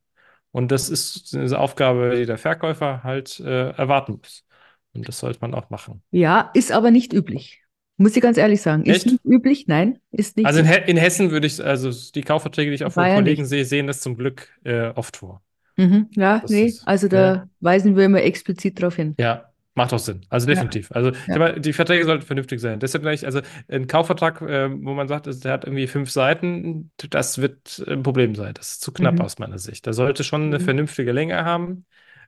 Und 0.52 0.72
das 0.72 0.90
ist 0.90 1.36
eine 1.36 1.58
Aufgabe, 1.60 2.16
die 2.18 2.26
der 2.26 2.38
Verkäufer 2.38 3.04
halt 3.04 3.40
äh, 3.40 3.70
erwarten 3.72 4.20
muss. 4.22 4.46
Und 4.94 5.08
das 5.08 5.20
sollte 5.20 5.40
man 5.42 5.54
auch 5.54 5.70
machen. 5.70 6.04
Ja, 6.12 6.52
ist 6.54 6.72
aber 6.72 6.92
nicht 6.92 7.14
üblich. 7.14 7.61
Muss 8.02 8.16
ich 8.16 8.22
ganz 8.22 8.38
ehrlich 8.38 8.62
sagen. 8.62 8.86
Ist 8.86 9.06
Echt? 9.06 9.06
nicht 9.06 9.26
üblich? 9.26 9.68
Nein, 9.68 10.00
ist 10.12 10.38
nicht 10.38 10.48
Also 10.48 10.60
in, 10.60 10.66
in 10.66 10.98
Hessen 10.98 11.32
würde 11.32 11.48
ich, 11.48 11.64
also 11.64 11.92
die 12.14 12.22
Kaufverträge, 12.22 12.72
die 12.72 12.76
ich 12.76 12.86
auch 12.86 12.92
von 12.92 13.10
Kollegen 13.10 13.44
nicht. 13.44 13.50
sehe, 13.50 13.66
sehen 13.66 13.88
das 13.88 14.02
zum 14.02 14.18
Glück 14.18 14.50
äh, 14.64 14.90
oft 14.90 15.18
vor. 15.18 15.42
Mhm. 15.78 16.08
Ja, 16.16 16.40
Das 16.42 16.52
nee, 16.52 16.66
ist, 16.68 16.88
also 16.88 17.08
da 17.08 17.50
weisen 17.60 17.96
wir 17.96 18.06
immer 18.06 18.22
explizit 18.22 18.82
drauf 18.82 18.96
hin. 18.96 19.18
Ja, 19.18 19.52
macht 19.76 19.94
auch 19.94 20.00
Sinn. 20.00 20.26
Also 20.30 20.48
Ja, 20.50 20.52
definitiv. 20.56 20.92
Also 20.92 21.12
ich 21.12 21.18
sag 21.32 21.36
ja. 21.36 21.40
mal, 21.40 21.60
die 21.60 21.74
Verträge 21.74 22.06
sollten 22.06 22.26
vernünftig 22.26 22.60
sein. 22.60 22.80
Deshalb 22.80 23.04
gleich, 23.04 23.26
also 23.26 23.42
ein 23.68 23.88
Kaufvertrag, 23.88 24.42
äh, 24.42 24.70
wo 24.72 24.94
man 24.94 25.08
sagt, 25.08 25.28
also 25.28 25.40
der 25.42 25.52
hat 25.54 25.66
irgendwie 25.66 25.88
fünf 25.88 26.10
Seiten, 26.12 26.92
das 27.10 27.40
wird 27.40 27.84
ein 27.88 28.04
Problem 28.04 28.36
sein. 28.36 28.54
Das 28.56 28.72
ist 28.74 28.82
zu 28.82 28.92
knapp 28.92 29.20
Mhm. 29.20 29.22
aus 29.22 29.38
meiner 29.40 29.60
Sicht. 29.60 29.86
Da 29.88 29.94
sollte 29.94 30.24
schon 30.24 30.44
eine 30.46 30.60
Mhm. 30.60 30.60
vernünftige 30.60 31.12
Länge 31.12 31.44
haben. 31.46 31.86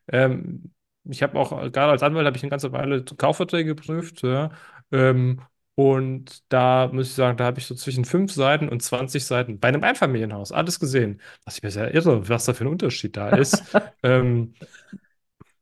Ähm, 0.08 0.72
ich 1.06 1.24
habe 1.24 1.38
auch, 1.40 1.50
gerade 1.72 1.92
als 1.92 2.04
Anwalt 2.04 2.26
habe 2.26 2.38
ich 2.38 2.44
eine 2.44 2.50
ganze 2.52 2.72
Weile 2.72 3.04
Kaufverträge 3.04 3.76
geprüft, 3.76 4.22
ja. 4.24 4.52
Ähm, 4.92 5.42
und 5.76 6.44
da 6.50 6.90
muss 6.94 7.08
ich 7.10 7.14
sagen, 7.16 7.38
da 7.38 7.46
habe 7.46 7.60
ich 7.60 7.66
so 7.66 7.76
zwischen 7.76 8.06
fünf 8.06 8.32
Seiten 8.32 8.70
und 8.70 8.82
20 8.84 9.26
Seiten 9.26 9.60
bei 9.60 9.70
einem 9.70 9.84
Einfamilienhaus 9.84 10.52
alles 10.52 10.80
gesehen. 10.80 11.20
Was 11.46 11.58
ich 11.58 11.64
mir 11.64 11.72
sehr 11.72 11.94
irre, 11.94 12.30
was 12.30 12.46
da 12.46 12.54
für 12.54 12.66
ein 12.66 12.68
Unterschied 12.68 13.18
da 13.18 13.30
ist. 13.32 13.64
Ähm, 14.06 14.54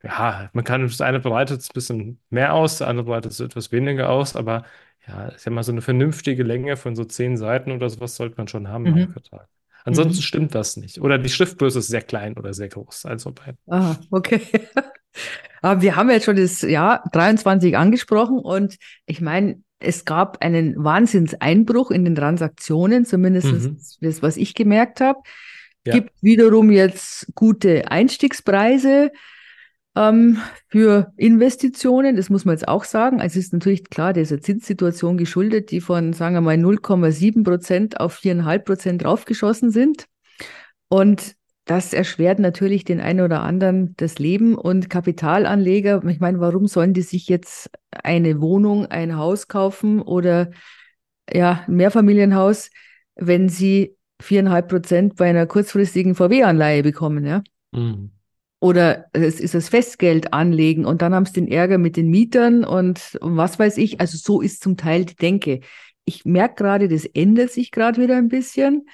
ja, 0.02 0.50
man 0.52 0.64
kann, 0.64 0.82
das 0.82 1.00
eine 1.00 1.20
breitet 1.20 1.60
es 1.60 1.70
ein 1.70 1.74
bisschen 1.74 2.20
mehr 2.30 2.54
aus, 2.54 2.78
das 2.78 2.88
andere 2.88 3.06
breitet 3.06 3.32
es 3.32 3.40
etwas 3.40 3.70
weniger 3.72 4.10
aus, 4.10 4.34
aber 4.36 4.64
ja, 5.06 5.30
ich 5.34 5.38
sag 5.38 5.52
mal, 5.52 5.62
so 5.62 5.72
eine 5.72 5.82
vernünftige 5.82 6.42
Länge 6.42 6.76
von 6.76 6.94
so 6.96 7.04
zehn 7.04 7.36
Seiten 7.36 7.72
oder 7.72 7.88
sowas 7.90 8.16
sollte 8.16 8.36
man 8.36 8.48
schon 8.48 8.68
haben 8.68 8.84
Mhm. 8.84 9.12
Vertrag. 9.12 9.48
Ansonsten 9.84 10.18
Mhm. 10.18 10.22
stimmt 10.22 10.54
das 10.54 10.76
nicht. 10.76 11.00
Oder 11.00 11.18
die 11.18 11.28
Schriftgröße 11.28 11.80
ist 11.80 11.88
sehr 11.88 12.02
klein 12.02 12.36
oder 12.36 12.54
sehr 12.54 12.68
groß. 12.68 13.06
Also 13.06 13.32
bei. 13.32 13.54
Aha, 13.68 13.98
okay. 14.10 14.40
Aber 15.62 15.82
wir 15.82 15.96
haben 15.96 16.10
jetzt 16.10 16.24
schon 16.24 16.36
das 16.36 16.62
Jahr 16.62 17.04
23 17.12 17.76
angesprochen 17.76 18.38
und 18.38 18.76
ich 19.06 19.20
meine, 19.20 19.62
es 19.82 20.04
gab 20.04 20.42
einen 20.42 20.82
Wahnsinnseinbruch 20.82 21.90
in 21.90 22.04
den 22.04 22.14
Transaktionen, 22.14 23.04
zumindest 23.04 23.46
Mhm. 23.52 23.78
das, 24.00 24.22
was 24.22 24.36
ich 24.36 24.54
gemerkt 24.54 25.00
habe. 25.00 25.20
Ja. 25.84 25.94
Gibt 25.94 26.10
wiederum 26.22 26.70
jetzt 26.70 27.26
gute 27.34 27.90
Einstiegspreise 27.90 29.10
ähm, 29.96 30.38
für 30.68 31.12
Investitionen, 31.16 32.16
das 32.16 32.30
muss 32.30 32.44
man 32.44 32.54
jetzt 32.54 32.68
auch 32.68 32.84
sagen. 32.84 33.20
Also 33.20 33.38
es 33.38 33.46
ist 33.46 33.52
natürlich 33.52 33.90
klar 33.90 34.12
dieser 34.12 34.40
Zinssituation 34.40 35.18
geschuldet, 35.18 35.70
die 35.70 35.80
von, 35.80 36.12
sagen 36.12 36.34
wir 36.34 36.40
mal, 36.40 36.56
0,7 36.56 37.44
Prozent 37.44 38.00
auf 38.00 38.16
4,5 38.18 38.58
Prozent 38.60 39.04
draufgeschossen 39.04 39.70
sind. 39.70 40.06
Und 40.88 41.34
das 41.64 41.92
erschwert 41.92 42.38
natürlich 42.40 42.84
den 42.84 43.00
einen 43.00 43.20
oder 43.20 43.42
anderen 43.42 43.94
das 43.96 44.18
Leben 44.18 44.56
und 44.56 44.90
Kapitalanleger. 44.90 46.02
Ich 46.08 46.18
meine, 46.18 46.40
warum 46.40 46.66
sollen 46.66 46.92
die 46.92 47.02
sich 47.02 47.28
jetzt 47.28 47.70
eine 47.90 48.40
Wohnung, 48.40 48.86
ein 48.86 49.16
Haus 49.16 49.46
kaufen 49.46 50.00
oder 50.00 50.50
ja, 51.32 51.64
ein 51.66 51.76
Mehrfamilienhaus, 51.76 52.70
wenn 53.14 53.48
sie 53.48 53.96
4,5 54.22 54.62
Prozent 54.62 55.16
bei 55.16 55.30
einer 55.30 55.46
kurzfristigen 55.46 56.14
VW-Anleihe 56.14 56.82
bekommen, 56.82 57.24
ja? 57.26 57.42
Mhm. 57.72 58.10
Oder 58.60 59.06
es 59.12 59.40
ist 59.40 59.54
das 59.54 59.68
Festgeld 59.68 60.32
anlegen 60.32 60.84
und 60.84 61.02
dann 61.02 61.14
haben 61.14 61.26
sie 61.26 61.32
den 61.32 61.48
Ärger 61.48 61.78
mit 61.78 61.96
den 61.96 62.10
Mietern 62.10 62.64
und, 62.64 63.18
und 63.20 63.36
was 63.36 63.58
weiß 63.58 63.76
ich. 63.78 64.00
Also 64.00 64.16
so 64.18 64.40
ist 64.40 64.62
zum 64.62 64.76
Teil 64.76 65.04
die 65.04 65.16
Denke. 65.16 65.60
Ich 66.04 66.24
merke 66.24 66.62
gerade, 66.62 66.88
das 66.88 67.04
ändert 67.04 67.50
sich 67.50 67.72
gerade 67.72 68.00
wieder 68.00 68.16
ein 68.16 68.28
bisschen, 68.28 68.86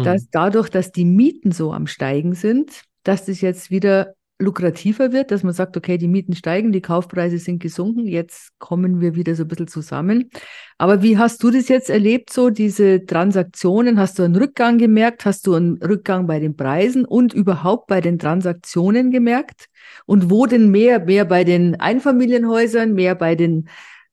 dass 0.00 0.22
Mhm. 0.22 0.28
dadurch, 0.30 0.68
dass 0.70 0.92
die 0.92 1.04
Mieten 1.04 1.52
so 1.52 1.72
am 1.72 1.86
Steigen 1.86 2.34
sind, 2.34 2.82
dass 3.04 3.24
das 3.26 3.40
jetzt 3.40 3.70
wieder 3.70 4.14
lukrativer 4.38 5.12
wird, 5.12 5.30
dass 5.30 5.44
man 5.44 5.52
sagt, 5.52 5.76
okay, 5.76 5.98
die 5.98 6.08
Mieten 6.08 6.34
steigen, 6.34 6.72
die 6.72 6.80
Kaufpreise 6.80 7.38
sind 7.38 7.60
gesunken, 7.62 8.06
jetzt 8.06 8.50
kommen 8.58 9.00
wir 9.00 9.14
wieder 9.14 9.34
so 9.36 9.44
ein 9.44 9.48
bisschen 9.48 9.68
zusammen. 9.68 10.30
Aber 10.78 11.02
wie 11.02 11.16
hast 11.16 11.42
du 11.44 11.50
das 11.50 11.68
jetzt 11.68 11.88
erlebt, 11.90 12.32
so 12.32 12.50
diese 12.50 13.06
Transaktionen? 13.06 13.98
Hast 14.00 14.18
du 14.18 14.24
einen 14.24 14.34
Rückgang 14.34 14.78
gemerkt? 14.78 15.24
Hast 15.24 15.46
du 15.46 15.54
einen 15.54 15.76
Rückgang 15.80 16.26
bei 16.26 16.40
den 16.40 16.56
Preisen 16.56 17.04
und 17.04 17.32
überhaupt 17.32 17.86
bei 17.86 18.00
den 18.00 18.18
Transaktionen 18.18 19.10
gemerkt? 19.12 19.66
Und 20.06 20.28
wo 20.30 20.46
denn 20.46 20.70
mehr? 20.70 21.04
Mehr 21.04 21.24
bei 21.24 21.44
den 21.44 21.78
Einfamilienhäusern, 21.80 22.92
mehr 22.94 23.14
bei 23.14 23.36
den 23.36 23.68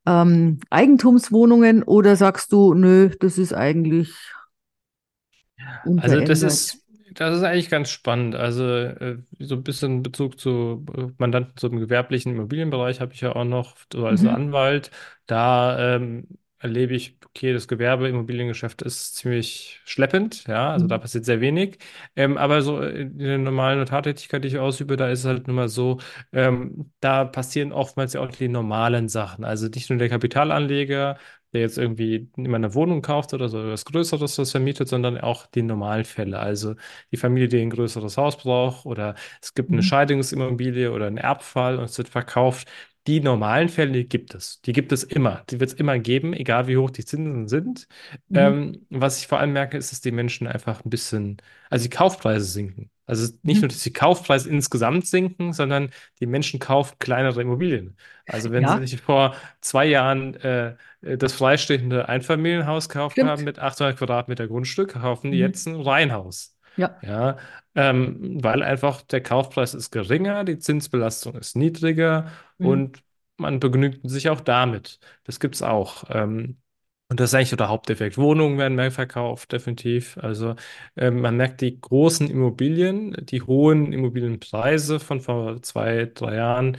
ähm, 0.06 0.60
Eigentumswohnungen 0.70 1.84
oder 1.84 2.16
sagst 2.16 2.52
du, 2.52 2.74
nö, 2.74 3.10
das 3.20 3.38
ist 3.38 3.54
eigentlich 3.54 4.14
Also 5.96 6.22
das 6.22 6.42
ist, 6.44 6.84
das 7.14 7.38
ist 7.38 7.44
eigentlich 7.44 7.70
ganz 7.70 7.90
spannend. 7.90 8.36
Also 8.36 8.64
äh, 8.66 9.18
so 9.40 9.56
ein 9.56 9.64
bisschen 9.64 10.02
Bezug 10.04 10.40
zu 10.40 10.86
äh, 10.96 11.08
Mandanten 11.18 11.72
im 11.74 11.80
gewerblichen 11.80 12.34
Immobilienbereich 12.34 13.02
habe 13.02 13.14
ich 13.14 13.22
ja 13.22 13.36
auch 13.36 13.44
noch 13.46 13.76
so 13.92 14.06
als 14.06 14.26
Mhm. 14.26 14.26
Anwalt. 14.26 14.92
Da 15.26 15.96
ähm, 15.96 16.28
erlebe 16.60 16.94
ich, 16.96 17.18
okay, 17.26 17.54
das 17.54 17.68
Gewerbeimmobiliengeschäft 17.70 18.82
ist 18.82 19.16
ziemlich 19.16 19.80
schleppend, 19.86 20.46
ja, 20.48 20.72
also 20.72 20.88
da 20.88 20.98
Mhm. 20.98 21.00
passiert 21.00 21.24
sehr 21.26 21.40
wenig. 21.42 21.78
Ähm, 22.18 22.38
aber 22.38 22.62
so 22.62 22.82
in 22.82 23.18
der 23.18 23.38
normalen 23.38 23.80
Notartätigkeit, 23.80 24.44
die 24.44 24.50
ich 24.50 24.60
ausübe, 24.60 24.98
da 24.98 25.10
ist 25.10 25.20
es 25.20 25.26
halt 25.26 25.48
nun 25.48 25.56
mal 25.56 25.70
so, 25.70 26.00
ähm, 26.34 26.92
da 27.00 27.24
passieren 27.26 27.72
oftmals 27.72 28.14
ja 28.14 28.22
auch 28.22 28.30
die 28.32 28.50
normalen 28.50 29.08
Sachen. 29.10 29.46
Also 29.46 29.68
nicht 29.70 29.90
nur 29.90 30.00
der 30.00 30.10
Kapitalanleger, 30.10 31.18
der 31.54 31.62
jetzt 31.62 31.78
irgendwie 31.78 32.30
immer 32.38 32.58
eine 32.58 32.74
Wohnung 32.76 33.02
kauft 33.02 33.34
oder 33.34 33.50
so 33.50 33.64
was 33.68 33.86
Größeres 33.86 34.36
das 34.36 34.52
vermietet, 34.52 34.88
sondern 34.90 35.18
auch 35.20 35.46
die 35.48 35.62
normalen 35.64 36.06
Fälle. 36.06 36.40
Also 36.40 36.76
die 37.12 37.18
Familie, 37.18 37.48
die 37.48 37.60
ein 37.62 37.70
größeres 37.72 38.18
Haus 38.18 38.38
braucht 38.38 38.86
oder 38.86 39.16
es 39.42 39.54
gibt 39.54 39.74
eine 39.74 39.82
Mhm. 39.82 39.84
Scheidungsimmobilie 39.84 40.92
oder 40.92 41.08
einen 41.08 41.18
Erbfall 41.18 41.78
und 41.80 41.86
es 41.86 41.98
wird 41.98 42.10
verkauft. 42.10 42.68
Die 43.08 43.22
normalen 43.22 43.70
Fälle, 43.70 43.92
die 43.94 44.08
gibt 44.08 44.36
es. 44.36 44.62
Die 44.62 44.74
gibt 44.74 44.92
es 44.92 45.04
immer. 45.04 45.44
Die 45.50 45.60
wird 45.60 45.72
es 45.72 45.76
immer 45.76 45.98
geben, 46.00 46.34
egal 46.34 46.68
wie 46.68 46.78
hoch 46.78 46.92
die 46.92 47.06
Zinsen 47.06 47.48
sind. 47.48 47.88
Mhm. 48.30 48.60
Ähm, 48.60 48.86
was 48.90 49.20
ich 49.20 49.28
vor 49.28 49.40
allem 49.40 49.54
merke, 49.54 49.78
ist, 49.78 49.92
dass 49.92 50.02
die 50.02 50.12
Menschen 50.12 50.46
einfach 50.48 50.86
ein 50.86 50.90
bisschen, 50.90 51.38
also 51.70 51.84
die 51.84 51.90
Kaufpreise 51.90 52.46
sinken. 52.46 52.92
Also 53.08 53.34
nicht 53.42 53.62
nur, 53.64 53.70
Mhm. 53.70 53.70
dass 53.70 53.82
die 53.82 53.94
Kaufpreise 53.94 54.50
insgesamt 54.50 55.08
sinken, 55.08 55.54
sondern 55.54 55.90
die 56.20 56.28
Menschen 56.28 56.60
kaufen 56.60 56.96
kleinere 57.00 57.42
Immobilien. 57.42 57.98
Also 58.28 58.52
wenn 58.52 58.68
sie 58.68 58.78
Ja, 58.78 58.86
sich 58.86 59.02
vor 59.02 59.36
zwei 59.62 59.86
Jahren 59.88 60.36
äh, 60.36 60.76
das 61.02 61.34
freistehende 61.34 62.08
Einfamilienhaus 62.10 62.90
gekauft 62.90 63.22
haben 63.24 63.44
mit 63.44 63.58
800 63.58 63.98
Quadratmeter 63.98 64.48
Grundstück, 64.48 64.90
kaufen 64.94 65.32
die 65.32 65.38
Mhm. 65.38 65.40
jetzt 65.40 65.68
ein 65.68 65.76
Reihenhaus. 65.82 66.56
Ja. 66.80 66.96
Ja, 67.02 67.38
ähm, 67.76 68.44
weil 68.44 68.62
einfach 68.64 69.02
der 69.04 69.22
Kaufpreis 69.24 69.74
ist 69.74 69.92
geringer, 69.92 70.44
die 70.44 70.60
Zinsbelastung 70.60 71.36
ist 71.36 71.56
niedriger 71.56 72.32
Mhm. 72.60 72.68
und 72.68 73.04
man 73.38 73.60
begnügt 73.60 74.02
sich 74.10 74.30
auch 74.30 74.42
damit. 74.42 75.00
Das 75.24 75.40
gibt 75.40 75.56
es 75.56 75.62
auch. 75.62 76.04
Ähm, 76.10 76.58
und 77.10 77.20
das 77.20 77.32
ist 77.32 77.36
eigentlich 77.36 77.50
so 77.50 77.56
der 77.56 77.70
Haupteffekt. 77.70 78.18
Wohnungen 78.18 78.58
werden 78.60 78.76
mehr 78.76 78.92
verkauft, 78.92 79.52
definitiv. 79.54 80.18
Also 80.18 80.56
ähm, 80.98 81.22
man 81.22 81.38
merkt 81.38 81.62
die 81.62 81.80
großen 81.80 82.30
Immobilien, 82.30 83.16
die 83.26 83.42
hohen 83.42 83.94
Immobilienpreise 83.94 85.00
von 85.00 85.22
vor 85.22 85.62
zwei, 85.64 86.06
drei 86.14 86.36
Jahren, 86.36 86.78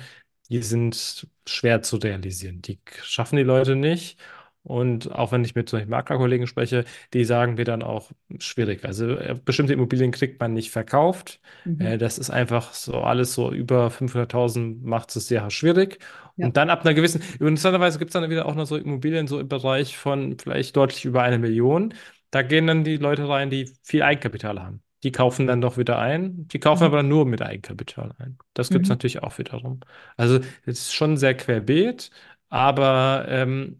die 0.49 0.63
sind 0.63 1.27
schwer 1.49 1.83
zu 1.83 1.97
realisieren. 1.97 2.63
Die 2.63 2.81
schaffen 3.03 3.37
die 3.37 3.43
Leute 3.43 3.75
nicht. 3.77 4.19
Und 4.63 5.11
auch 5.13 5.33
wenn 5.33 5.43
ich 5.45 5.55
mit 5.55 5.69
solchen 5.71 5.89
Maklerkollegen 5.91 6.47
spreche, 6.47 6.85
die 7.15 7.25
sagen 7.25 7.55
mir 7.55 7.65
dann 7.65 7.83
auch 7.83 8.11
schwierig. 8.39 8.85
Also 8.85 9.09
äh, 9.17 9.35
bestimmte 9.43 9.73
Immobilien 9.73 10.11
kriegt 10.11 10.39
man 10.41 10.53
nicht 10.53 10.71
verkauft. 10.71 11.41
Mhm. 11.65 11.81
Äh, 11.81 11.99
das 11.99 12.19
ist 12.19 12.31
einfach 12.31 12.75
so 12.75 12.97
alles 13.01 13.33
so 13.35 13.53
über 13.53 13.91
500.000 13.91 14.83
macht 14.85 15.15
es 15.17 15.29
sehr 15.29 15.51
schwierig. 15.51 15.99
Ja. 16.37 16.47
Und 16.49 16.57
dann 16.57 16.71
ab 16.71 16.83
einer 16.85 16.95
gewissen, 16.95 17.23
interessanterweise 17.39 17.99
gibt 17.99 18.11
es 18.11 18.13
dann 18.21 18.29
wieder 18.31 18.47
auch 18.47 18.55
noch 18.55 18.67
so 18.67 18.77
Immobilien 18.77 19.27
so 19.27 19.39
im 19.41 19.49
Bereich 19.49 19.97
von 19.97 20.37
vielleicht 20.39 20.77
deutlich 20.77 21.05
über 21.05 21.23
eine 21.23 21.39
Million. 21.39 21.95
Da 22.31 22.43
gehen 22.43 22.67
dann 22.67 22.85
die 22.85 22.97
Leute 22.97 23.29
rein, 23.29 23.51
die 23.51 23.71
viel 23.83 24.03
Eigenkapital 24.03 24.61
haben. 24.63 24.83
Die 25.03 25.13
kaufen 25.13 25.47
dann 25.47 25.61
doch 25.61 25.79
wieder 25.79 25.99
ein. 25.99 26.47
Die 26.49 26.59
kaufen 26.61 26.85
Mhm. 26.85 26.85
aber 26.85 27.03
nur 27.03 27.25
mit 27.27 27.43
Eigenkapital 27.43 28.13
ein. 28.19 28.39
Das 28.55 28.71
gibt 28.71 28.85
es 28.87 28.89
Mhm. 28.89 28.91
natürlich 28.91 29.23
auch 29.23 29.39
wiederum. 29.39 29.81
Also 30.17 30.37
es 30.67 30.81
ist 30.81 30.95
schon 30.95 31.17
sehr 31.17 31.35
querbeet, 31.35 32.11
aber 32.49 33.25
ähm, 33.29 33.80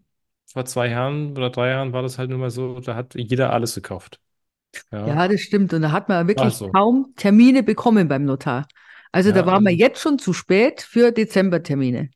vor 0.53 0.65
zwei 0.65 0.87
Jahren 0.89 1.31
oder 1.31 1.49
drei 1.49 1.69
Jahren 1.69 1.93
war 1.93 2.01
das 2.03 2.17
halt 2.17 2.29
nur 2.29 2.39
mal 2.39 2.49
so, 2.51 2.79
da 2.79 2.95
hat 2.95 3.15
jeder 3.15 3.53
alles 3.53 3.75
gekauft. 3.75 4.19
Ja, 4.91 5.19
Ja, 5.19 5.27
das 5.27 5.41
stimmt. 5.41 5.73
Und 5.73 5.81
da 5.81 5.91
hat 5.91 6.09
man 6.09 6.27
wirklich 6.27 6.57
so. 6.57 6.71
kaum 6.73 7.13
Termine 7.15 7.63
bekommen 7.63 8.07
beim 8.07 8.25
Notar. 8.25 8.67
Also 9.11 9.31
da 9.31 9.45
Ja, 9.45 9.45
waren 9.45 9.63
wir 9.63 9.73
also, 9.73 9.75
jetzt 9.75 9.99
schon 10.01 10.19
zu 10.19 10.33
spät 10.33 10.81
für 10.81 11.11
Dezembertermine. 11.11 12.09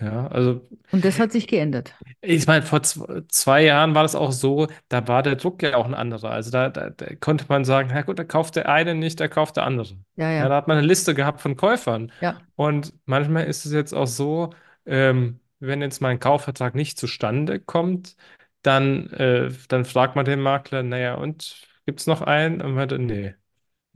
ja, 0.00 0.26
also 0.28 0.68
Und 0.92 1.04
das 1.04 1.18
hat 1.18 1.32
sich 1.32 1.48
geändert. 1.48 1.94
Ich 2.20 2.46
meine, 2.46 2.62
vor 2.64 2.80
zw- 2.80 3.28
zwei 3.28 3.62
Jahren 3.64 3.94
war 3.94 4.02
das 4.02 4.14
auch 4.14 4.32
so, 4.32 4.66
da 4.88 5.06
war 5.08 5.22
der 5.22 5.36
Druck 5.36 5.62
ja 5.62 5.76
auch 5.76 5.84
ein 5.86 5.94
anderer. 5.94 6.30
Also 6.30 6.50
da, 6.50 6.68
da, 6.68 6.90
da 6.90 7.14
konnte 7.16 7.44
man 7.48 7.64
sagen, 7.64 7.90
na 7.92 8.02
gut, 8.02 8.18
da 8.18 8.24
kauft 8.24 8.56
der 8.56 8.68
eine 8.68 8.94
nicht, 8.94 9.20
da 9.20 9.28
kauft 9.28 9.56
der 9.56 9.64
andere. 9.64 9.96
Ja, 10.16 10.30
Ja, 10.38 10.48
ja, 10.48 10.48
da 10.48 10.56
hat 10.56 10.68
man 10.68 10.78
eine 10.78 10.86
Liste 10.86 11.14
gehabt 11.14 11.40
von 11.40 11.56
Käufern. 11.56 12.10
ja. 12.20 12.42
Und 12.56 12.92
manchmal 13.06 13.46
ist 13.46 13.64
es 13.66 13.72
jetzt 13.72 13.92
auch 13.94 14.06
so, 14.06 14.50
ähm, 14.86 15.40
wenn 15.62 15.82
jetzt 15.82 16.00
mal 16.00 16.10
ein 16.10 16.20
Kaufvertrag 16.20 16.74
nicht 16.74 16.98
zustande 16.98 17.60
kommt, 17.60 18.16
dann, 18.62 19.08
äh, 19.12 19.50
dann 19.68 19.84
fragt 19.84 20.16
man 20.16 20.24
den 20.24 20.40
Makler, 20.40 20.82
naja, 20.82 21.14
und 21.14 21.66
gibt 21.86 22.00
es 22.00 22.06
noch 22.06 22.22
einen? 22.22 22.56
Und 22.60 22.68
man 22.68 22.74
meinte, 22.76 22.98
nee. 22.98 23.34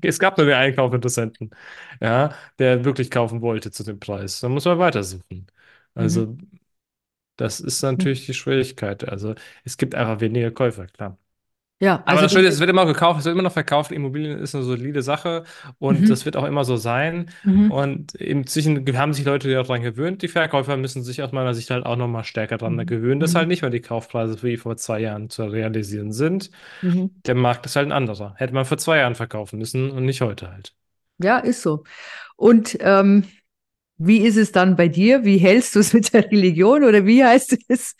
Es 0.02 0.18
gab 0.20 0.38
nur 0.38 0.46
den 0.46 0.56
Einkaufinteressenten, 0.56 1.50
ja, 2.00 2.34
der 2.58 2.84
wirklich 2.84 3.10
kaufen 3.10 3.42
wollte 3.42 3.70
zu 3.72 3.84
dem 3.84 4.00
Preis. 4.00 4.40
Dann 4.40 4.52
muss 4.52 4.64
man 4.66 4.78
weitersuchen. 4.78 5.46
Mhm. 5.98 6.26
Also, 6.26 6.38
das 7.36 7.60
ist 7.60 7.82
Mhm. 7.96 8.06
natürlich 8.06 8.26
die 8.26 8.34
Schwierigkeit. 8.34 9.08
Also, 9.08 9.34
es 9.64 9.76
gibt 9.76 9.94
einfach 9.94 10.20
weniger 10.20 10.50
Käufer, 10.50 10.86
klar. 10.86 11.18
Ja, 11.78 12.02
Aber 12.06 12.06
also 12.06 12.22
das 12.22 12.32
das, 12.32 12.32
Schöne 12.32 12.48
ist, 12.48 12.54
es 12.54 12.60
wird 12.60 12.70
immer 12.70 12.86
gekauft, 12.86 13.18
es 13.20 13.26
wird 13.26 13.34
immer 13.34 13.42
noch 13.42 13.52
verkauft. 13.52 13.92
Immobilien 13.92 14.38
ist 14.38 14.54
eine 14.54 14.64
solide 14.64 15.02
Sache 15.02 15.44
und 15.78 16.08
das 16.08 16.20
mhm. 16.20 16.24
wird 16.24 16.36
auch 16.38 16.44
immer 16.44 16.64
so 16.64 16.76
sein. 16.76 17.30
Mhm. 17.44 17.70
Und 17.70 18.14
inzwischen 18.14 18.86
haben 18.96 19.12
sich 19.12 19.26
Leute 19.26 19.50
daran 19.52 19.82
gewöhnt. 19.82 20.22
Die 20.22 20.28
Verkäufer 20.28 20.78
müssen 20.78 21.02
sich 21.02 21.22
aus 21.22 21.32
meiner 21.32 21.52
Sicht 21.54 21.70
halt 21.70 21.84
auch 21.84 21.96
nochmal 21.96 22.24
stärker 22.24 22.56
daran 22.56 22.76
Mhm. 22.76 22.86
gewöhnen, 22.86 23.20
dass 23.20 23.34
halt 23.34 23.46
Mhm. 23.46 23.48
nicht 23.48 23.60
mehr 23.62 23.70
die 23.70 23.80
Kaufpreise 23.82 24.42
wie 24.42 24.56
vor 24.56 24.76
zwei 24.78 25.00
Jahren 25.00 25.28
zu 25.28 25.44
realisieren 25.44 26.12
sind. 26.12 26.50
Mhm. 26.82 27.10
Der 27.26 27.34
Markt 27.34 27.66
ist 27.66 27.76
halt 27.76 27.88
ein 27.88 27.92
anderer. 27.92 28.34
Hätte 28.38 28.54
man 28.54 28.64
vor 28.64 28.78
zwei 28.78 28.98
Jahren 28.98 29.14
verkaufen 29.14 29.58
müssen 29.58 29.90
und 29.90 30.04
nicht 30.06 30.22
heute 30.22 30.50
halt. 30.52 30.74
Ja, 31.18 31.38
ist 31.38 31.62
so. 31.62 31.84
Und 32.36 32.76
ähm, 32.80 33.24
wie 33.98 34.20
ist 34.20 34.36
es 34.36 34.52
dann 34.52 34.76
bei 34.76 34.88
dir? 34.88 35.24
Wie 35.24 35.38
hältst 35.38 35.74
du 35.76 35.80
es 35.80 35.92
mit 35.94 36.12
der 36.14 36.30
Religion 36.30 36.84
oder 36.84 37.06
wie 37.06 37.24
heißt 37.24 37.58
es? 37.68 37.96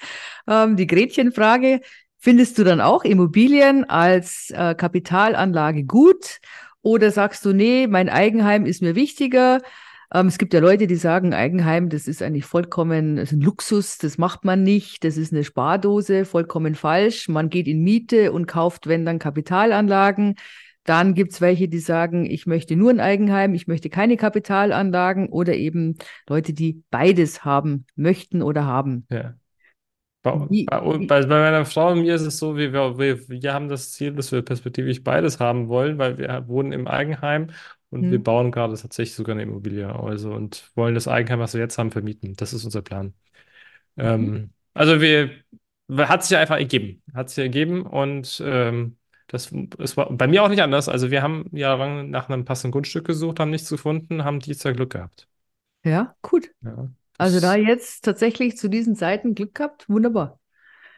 Ähm, 0.49 0.77
die 0.77 0.87
Gretchenfrage. 0.87 1.81
Findest 2.27 2.59
du 2.59 2.65
dann 2.65 2.81
auch 2.81 3.05
Immobilien 3.05 3.89
als 3.89 4.51
äh, 4.51 4.75
Kapitalanlage 4.75 5.85
gut? 5.85 6.41
Oder 6.83 7.13
sagst 7.13 7.45
du, 7.45 7.53
nee, 7.53 7.87
mein 7.87 8.09
Eigenheim 8.09 8.67
ist 8.67 8.83
mir 8.83 8.97
wichtiger? 8.97 9.63
Ähm, 10.13 10.27
es 10.27 10.37
gibt 10.37 10.53
ja 10.53 10.59
Leute, 10.59 10.89
die 10.89 10.97
sagen, 10.97 11.35
Eigenheim, 11.35 11.89
das 11.89 12.09
ist 12.09 12.25
eigentlich 12.25 12.45
vollkommen, 12.45 13.15
das 13.15 13.31
ist 13.31 13.39
ein 13.39 13.43
Luxus, 13.43 13.99
das 13.99 14.19
macht 14.19 14.45
man 14.45 14.65
nicht, 14.65 15.05
das 15.05 15.17
ist 15.17 15.33
eine 15.33 15.45
Spardose, 15.45 16.25
vollkommen 16.25 16.75
falsch. 16.75 17.29
Man 17.29 17.49
geht 17.49 17.69
in 17.69 17.85
Miete 17.85 18.33
und 18.33 18.47
kauft, 18.47 18.89
wenn 18.89 19.05
dann 19.05 19.21
Kapitalanlagen. 19.21 20.35
Dann 20.83 21.15
gibt's 21.15 21.41
welche, 21.41 21.69
die 21.69 21.79
sagen, 21.79 22.27
ich 22.27 22.45
möchte 22.45 22.75
nur 22.75 22.91
ein 22.91 22.99
Eigenheim, 22.99 23.55
ich 23.55 23.69
möchte 23.69 23.89
keine 23.89 24.17
Kapitalanlagen 24.17 25.29
oder 25.29 25.55
eben 25.55 25.95
Leute, 26.29 26.55
die 26.55 26.83
beides 26.91 27.45
haben 27.45 27.87
möchten 27.95 28.43
oder 28.43 28.65
haben. 28.65 29.07
Ja. 29.11 29.37
Bei, 30.27 30.67
bei, 31.07 31.07
bei, 31.07 31.27
meiner 31.27 31.65
Frau 31.65 31.93
und 31.93 32.01
mir 32.01 32.17
ist 32.17 32.23
es 32.23 32.39
so, 32.39 32.57
wir, 32.57 32.73
wir, 32.73 33.29
wir 33.29 33.55
haben 33.55 33.69
das 33.69 33.93
Ziel, 33.93 34.13
dass 34.13 34.33
wir 34.33 34.43
perspektivisch 34.43 35.05
beides 35.05 35.39
haben 35.39 35.69
wollen, 35.69 35.99
weil 35.99 36.19
wir 36.19 36.49
wohnen 36.49 36.73
im 36.73 36.89
Eigenheim 36.89 37.51
und 37.91 38.11
wir 38.11 38.17
hm, 38.17 38.25
bauen 38.25 38.51
gerade 38.51 38.75
tatsächlich 38.75 39.15
sogar 39.15 39.35
eine 39.35 39.45
Immobilie, 39.45 39.89
also 39.89 40.33
und 40.33 40.73
wollen 40.75 40.97
das 40.97 41.07
Eigenheim, 41.07 41.39
was 41.39 41.55
wir 41.55 41.61
jetzt 41.61 41.79
haben, 41.79 41.93
vermieten. 41.93 42.35
Das 42.35 42.53
ist 42.53 42.65
unser 42.65 42.83
Plan. 42.83 43.15
mhm. 43.97 44.03
Ähm, 44.05 44.51
also 44.75 45.01
wir, 45.01 45.31
hat 45.97 46.25
sich 46.25 46.37
einfach 46.37 46.57
ergeben, 46.57 47.03
hat 47.15 47.31
sich 47.31 47.39
ergeben 47.39 47.87
und 47.87 48.43
ähm, 48.45 48.97
das, 49.29 49.53
es 49.79 49.97
war 49.97 50.11
bei 50.11 50.27
mir 50.27 50.43
auch 50.43 50.49
nicht 50.49 50.63
anders. 50.63 50.89
Also 50.89 51.13
wir 51.13 51.23
haben 51.23 51.49
jahrelang 51.53 52.11
nach 52.11 52.29
einem 52.29 52.45
passenden 52.45 52.73
Grundstück 52.73 53.07
gesucht, 53.07 53.39
haben 53.39 53.51
nichts 53.51 53.71
gefunden, 53.71 54.25
haben 54.25 54.41
dieses 54.41 54.65
Jahr 54.65 54.75
Glück 54.75 54.91
gehabt. 54.91 55.29
Ja, 55.85 56.17
gut. 56.21 56.51
Ja, 56.63 56.89
Also 57.19 57.41
da 57.41 57.57
jetzt 57.57 58.05
tatsächlich 58.05 58.57
zu 58.57 58.69
diesen 58.69 58.97
Zeiten 58.97 59.35
Glück 59.35 59.55
gehabt, 59.55 59.89
wunderbar. 59.89 60.39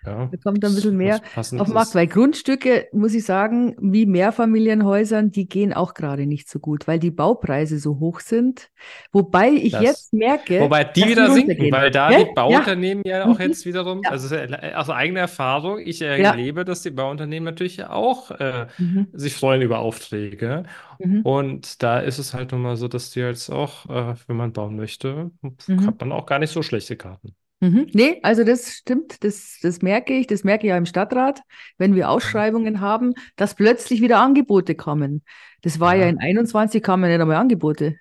Ja, 0.05 0.27
Da 0.27 0.37
kommt 0.43 0.65
ein 0.65 0.75
bisschen 0.75 0.97
mehr 0.97 1.21
auf 1.37 1.69
Markt, 1.69 1.95
weil 1.95 2.07
Grundstücke, 2.07 2.89
muss 2.93 3.15
ich 3.15 3.25
sagen, 3.25 3.77
wie 3.81 4.07
Mehrfamilienhäusern, 4.07 5.31
die 5.31 5.49
gehen 5.49 5.73
auch 5.73 5.95
gerade 5.95 6.27
nicht 6.27 6.49
so 6.49 6.59
gut, 6.59 6.87
weil 6.87 6.99
die 6.99 7.11
Baupreise 7.11 7.79
so 7.79 7.99
hoch 7.99 8.21
sind. 8.21 8.71
Wobei 9.13 9.51
ich 9.51 9.73
Das. 9.73 9.83
jetzt 9.83 10.13
merke, 10.13 10.61
Wobei 10.61 10.85
die 10.85 11.01
dass 11.01 11.05
die 11.05 11.11
wieder 11.11 11.31
sinken, 11.33 11.73
weil 11.73 11.91
da 11.91 12.09
die 12.11 12.17
Gell? 12.17 12.27
Ja. 12.27 12.33
Bauunternehmen 12.35 13.03
ja 13.07 13.25
auch 13.27 13.39
Mhm. 13.39 13.45
jetzt 13.45 13.67
wiederum, 13.67 14.01
Ja. 14.05 14.11
also 14.11 14.35
äh, 14.35 14.73
aus 14.75 14.91
eigener 14.91 15.21
Erfahrung, 15.21 15.79
ich 15.79 16.01
Ja. 16.01 16.09
erlebe, 16.09 16.65
dass 16.65 16.83
die 16.83 16.91
Bauunternehmen 16.91 17.45
natürlich 17.45 17.85
auch 17.85 18.31
äh, 18.31 18.67
Mhm. 18.79 19.09
sich 19.13 19.35
freuen 19.35 19.63
über 19.63 19.79
Aufträge. 19.81 20.65
Mhm. 20.99 21.23
Und 21.23 21.83
da 21.83 22.01
ist 22.01 22.19
es 22.19 22.35
halt 22.35 22.53
nun 22.53 22.63
mal 22.63 22.77
so, 22.77 22.89
dass 22.89 23.11
die 23.11 23.21
jetzt 23.21 23.51
auch, 23.51 23.87
äh, 23.89 24.15
wenn 24.27 24.37
man 24.37 24.53
bauen 24.53 24.77
möchte, 24.77 25.31
Mhm. 25.43 25.87
hat 25.87 26.01
man 26.01 26.13
auch 26.13 26.27
gar 26.27 26.39
nicht 26.39 26.51
so 26.53 26.63
schlechte 26.63 26.97
Karten. 26.97 27.35
Mhm. 27.61 27.89
Nee, 27.93 28.21
also 28.23 28.45
das 28.45 28.73
stimmt, 28.73 29.25
das, 29.25 29.59
das 29.63 29.83
merke 29.83 30.15
ich, 30.15 30.27
das 30.29 30.45
merke 30.45 30.67
ich 30.67 30.73
auch 30.73 30.77
im 30.77 30.87
Stadtrat, 30.87 31.41
wenn 31.77 31.95
wir. 31.97 32.09
Ausschreibungen 32.09 32.81
haben, 32.81 33.15
dass 33.37 33.55
plötzlich 33.57 34.01
wieder 34.01 34.21
Angebote 34.21 34.77
kommen. 34.77 35.25
Das 35.63 35.81
war 35.81 35.97
ja 35.97 36.09
in 36.09 36.19
Ja. 36.19 36.21
21 36.21 36.83
kamen 36.83 37.11
nicht 37.11 37.21
einmal 37.21 37.37
Angebote. 37.37 37.97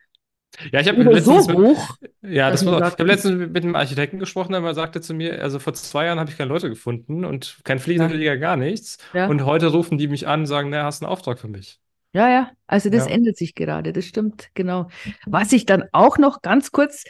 Ja, 0.72 0.80
ich 0.80 0.88
habe 0.88 0.98
Oder 0.98 1.18
so 1.18 1.34
letztens 1.36 1.48
mit, 1.48 1.60
hoch, 1.62 1.98
ja, 2.22 2.50
dass 2.52 2.62
das 2.62 2.64
man 2.64 2.74
muss 2.74 2.82
auch, 2.82 2.86
ich 2.86 2.92
habe 3.00 3.04
letztens 3.04 3.52
mit 3.52 3.64
einem 3.64 3.76
Architekten 3.76 4.18
gesprochen, 4.20 4.54
der 4.54 4.62
mal 4.62 4.74
sagte 4.74 5.02
zu 5.02 5.14
mir, 5.14 5.42
also 5.42 5.60
vor 5.60 5.74
zwei 5.74 6.06
Jahren 6.06 6.20
habe 6.20 6.32
ich 6.32 6.38
keine 6.38 6.50
Leute 6.50 6.70
gefunden 6.70 7.26
und 7.26 7.60
kein 7.64 7.80
ja, 7.96 8.10
Fliesenleger, 8.10 8.38
gar 8.38 8.56
nichts. 8.58 8.98
ja, 9.14 9.28
Und 9.28 9.46
heute 9.46 9.68
rufen 9.68 9.98
die 9.98 10.08
mich 10.08 10.28
an 10.28 10.42
und 10.42 10.46
sagen, 10.48 10.70
na, 10.70 10.84
hast 10.84 11.02
du 11.02 11.06
einen 11.06 11.12
Auftrag 11.14 11.40
für 11.40 11.48
mich? 11.48 11.80
ja, 12.14 12.30
ja, 12.30 12.52
also 12.68 12.90
das 12.90 13.06
Ja. 13.06 13.08
ändert 13.08 13.38
sich 13.38 13.54
gerade, 13.56 13.94
das 13.94 14.06
stimmt, 14.06 14.50
genau. 14.54 14.90
Was 15.26 15.52
ich 15.52 15.66
dann 15.66 15.84
auch 15.92 16.18
noch 16.18 16.42
ganz 16.42 16.72
kurz 16.72 17.04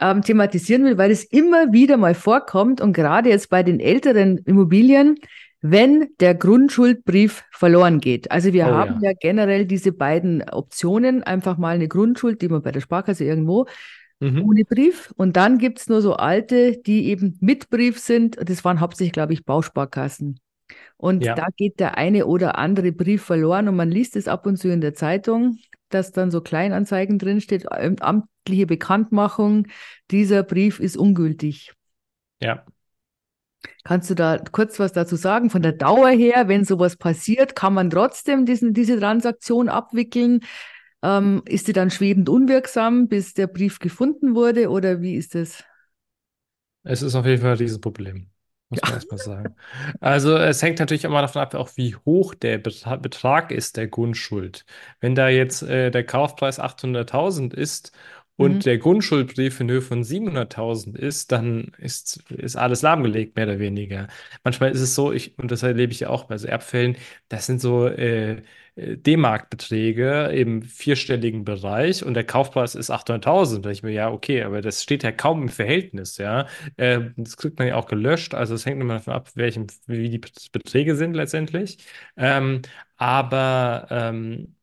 ähm, 0.00 0.22
thematisieren 0.22 0.84
will, 0.84 0.98
weil 0.98 1.10
es 1.10 1.24
immer 1.24 1.72
wieder 1.72 1.96
mal 1.96 2.14
vorkommt 2.14 2.80
und 2.80 2.92
gerade 2.92 3.30
jetzt 3.30 3.50
bei 3.50 3.62
den 3.62 3.80
älteren 3.80 4.38
Immobilien, 4.38 5.16
wenn 5.60 6.08
der 6.20 6.34
Grundschuldbrief 6.36 7.44
verloren 7.50 8.00
geht. 8.00 8.30
Also 8.30 8.52
wir 8.52 8.66
Oh 8.66 8.70
haben 8.70 9.00
ja. 9.00 9.00
ja 9.00 9.12
generell 9.18 9.66
diese 9.66 9.92
beiden 9.92 10.48
Optionen, 10.50 11.22
einfach 11.24 11.58
mal 11.58 11.74
eine 11.74 11.88
Grundschuld, 11.88 12.40
die 12.42 12.48
man 12.48 12.62
bei 12.62 12.70
der 12.72 12.80
Sparkasse 12.80 13.24
irgendwo 13.24 13.66
Mhm. 14.20 14.38
ohne 14.40 14.64
Brief 14.64 15.12
und 15.16 15.36
dann 15.36 15.58
gibt's 15.58 15.88
nur 15.88 16.00
so 16.00 16.14
alte, 16.14 16.76
die 16.78 17.06
eben 17.08 17.36
mit 17.40 17.70
Brief 17.70 17.98
sind. 17.98 18.36
Das 18.48 18.64
waren 18.64 18.80
hauptsächlich, 18.80 19.12
glaube 19.12 19.32
ich, 19.32 19.44
Bausparkassen. 19.44 20.38
Und 20.96 21.30
da 21.36 21.46
Ja. 21.46 21.48
geht 21.56 21.80
der 21.80 21.98
eine 21.98 22.26
oder 22.26 22.58
andere 22.58 22.92
Brief 22.92 23.22
verloren 23.24 23.68
und 23.68 23.76
man 23.76 23.90
liest 23.90 24.16
es 24.16 24.28
ab 24.28 24.46
und 24.46 24.56
zu 24.58 24.68
in 24.72 24.80
der 24.80 24.94
Zeitung, 24.94 25.58
dass 25.88 26.12
dann 26.12 26.30
so 26.30 26.40
Kleinanzeigen 26.40 27.18
drinsteht, 27.18 27.66
ähm, 27.76 27.96
amtliche 28.00 28.66
Bekanntmachung, 28.66 29.66
dieser 30.10 30.42
Brief 30.42 30.80
ist 30.80 30.96
ungültig. 30.96 31.72
Ja. 32.40 32.64
Kannst 33.84 34.10
du 34.10 34.14
da 34.14 34.38
kurz 34.38 34.78
was 34.78 34.92
dazu 34.92 35.16
sagen? 35.16 35.50
Von 35.50 35.62
der 35.62 35.72
Dauer 35.72 36.10
her, 36.10 36.48
wenn 36.48 36.64
sowas 36.64 36.96
passiert, 36.96 37.56
kann 37.56 37.74
man 37.74 37.90
trotzdem 37.90 38.46
diesen, 38.46 38.72
diese 38.74 38.98
Transaktion 38.98 39.68
abwickeln? 39.68 40.40
Ähm, 41.02 41.42
ist 41.46 41.68
die 41.68 41.72
dann 41.72 41.90
schwebend 41.90 42.28
unwirksam, 42.28 43.08
bis 43.08 43.34
der 43.34 43.46
Brief 43.46 43.78
gefunden 43.78 44.34
wurde 44.34 44.68
oder 44.68 45.00
wie 45.00 45.14
ist 45.14 45.34
das? 45.34 45.64
Es 46.82 47.02
ist 47.02 47.14
auf 47.14 47.26
jeden 47.26 47.40
Fall 47.40 47.52
ein 47.52 47.58
Riesenproblem, 47.58 48.30
muss 48.70 48.84
man 48.84 48.94
erstmal 48.94 49.18
sagen. 49.18 49.56
Also 50.00 50.36
es 50.36 50.62
hängt 50.62 50.78
natürlich 50.78 51.04
immer 51.04 51.22
davon 51.22 51.42
ab, 51.42 51.54
auch 51.54 51.70
wie 51.76 51.94
hoch 52.04 52.34
der 52.34 52.62
Betra- 52.62 52.96
Betrag 52.98 53.50
ist 53.50 53.76
der 53.76 53.88
Grundschuld. 53.88 54.64
Wenn 55.00 55.14
da 55.14 55.28
jetzt 55.28 55.62
äh, 55.62 55.90
der 55.90 56.04
Kaufpreis 56.04 56.58
800.000 56.60 57.54
ist 57.54 57.92
Mhm. 58.38 58.62
und 58.62 58.66
der 58.66 58.78
Grundschuldbrief 58.78 59.58
in 59.60 59.70
Höhe 59.70 59.80
von 59.82 60.04
700.000 60.04 60.96
ist, 60.98 61.32
dann 61.32 61.72
ist, 61.78 62.24
ist 62.30 62.56
alles 62.56 62.82
lahmgelegt, 62.82 63.36
mehr 63.36 63.46
oder 63.46 63.58
weniger. 63.58 64.08
Manchmal 64.44 64.70
ist 64.70 64.80
es 64.80 64.94
so, 64.94 65.12
ich, 65.12 65.38
und 65.38 65.50
das 65.50 65.62
erlebe 65.62 65.92
ich 65.92 66.00
ja 66.00 66.10
auch 66.10 66.24
bei 66.24 66.38
so 66.38 66.46
Erbfällen, 66.46 66.96
das 67.28 67.46
sind 67.46 67.60
so 67.60 67.86
äh, 67.88 68.42
D-Mark-Beträge 68.96 70.26
im 70.28 70.62
vierstelligen 70.62 71.44
Bereich 71.44 72.04
und 72.04 72.14
der 72.14 72.24
Kaufpreis 72.24 72.74
ist 72.76 72.90
800.000. 72.90 73.64
Da 73.66 73.70
ich 73.70 73.82
mir, 73.82 73.90
ja, 73.92 74.10
okay, 74.10 74.42
aber 74.44 74.60
das 74.62 74.82
steht 74.82 75.02
ja 75.02 75.12
kaum 75.12 75.42
im 75.42 75.48
Verhältnis, 75.48 76.16
ja. 76.18 76.46
Äh, 76.76 77.10
das 77.16 77.36
kriegt 77.36 77.58
man 77.58 77.68
ja 77.68 77.76
auch 77.76 77.86
gelöscht. 77.88 78.34
Also 78.34 78.54
es 78.54 78.66
hängt 78.66 78.80
immer 78.80 78.94
davon 78.94 79.14
ab, 79.14 79.30
welchem, 79.34 79.66
wie 79.86 80.08
die 80.10 80.18
Beträge 80.52 80.96
sind 80.96 81.14
letztendlich. 81.14 81.78
Ähm, 82.16 82.62
aber 82.96 83.86
ähm, 83.90 84.54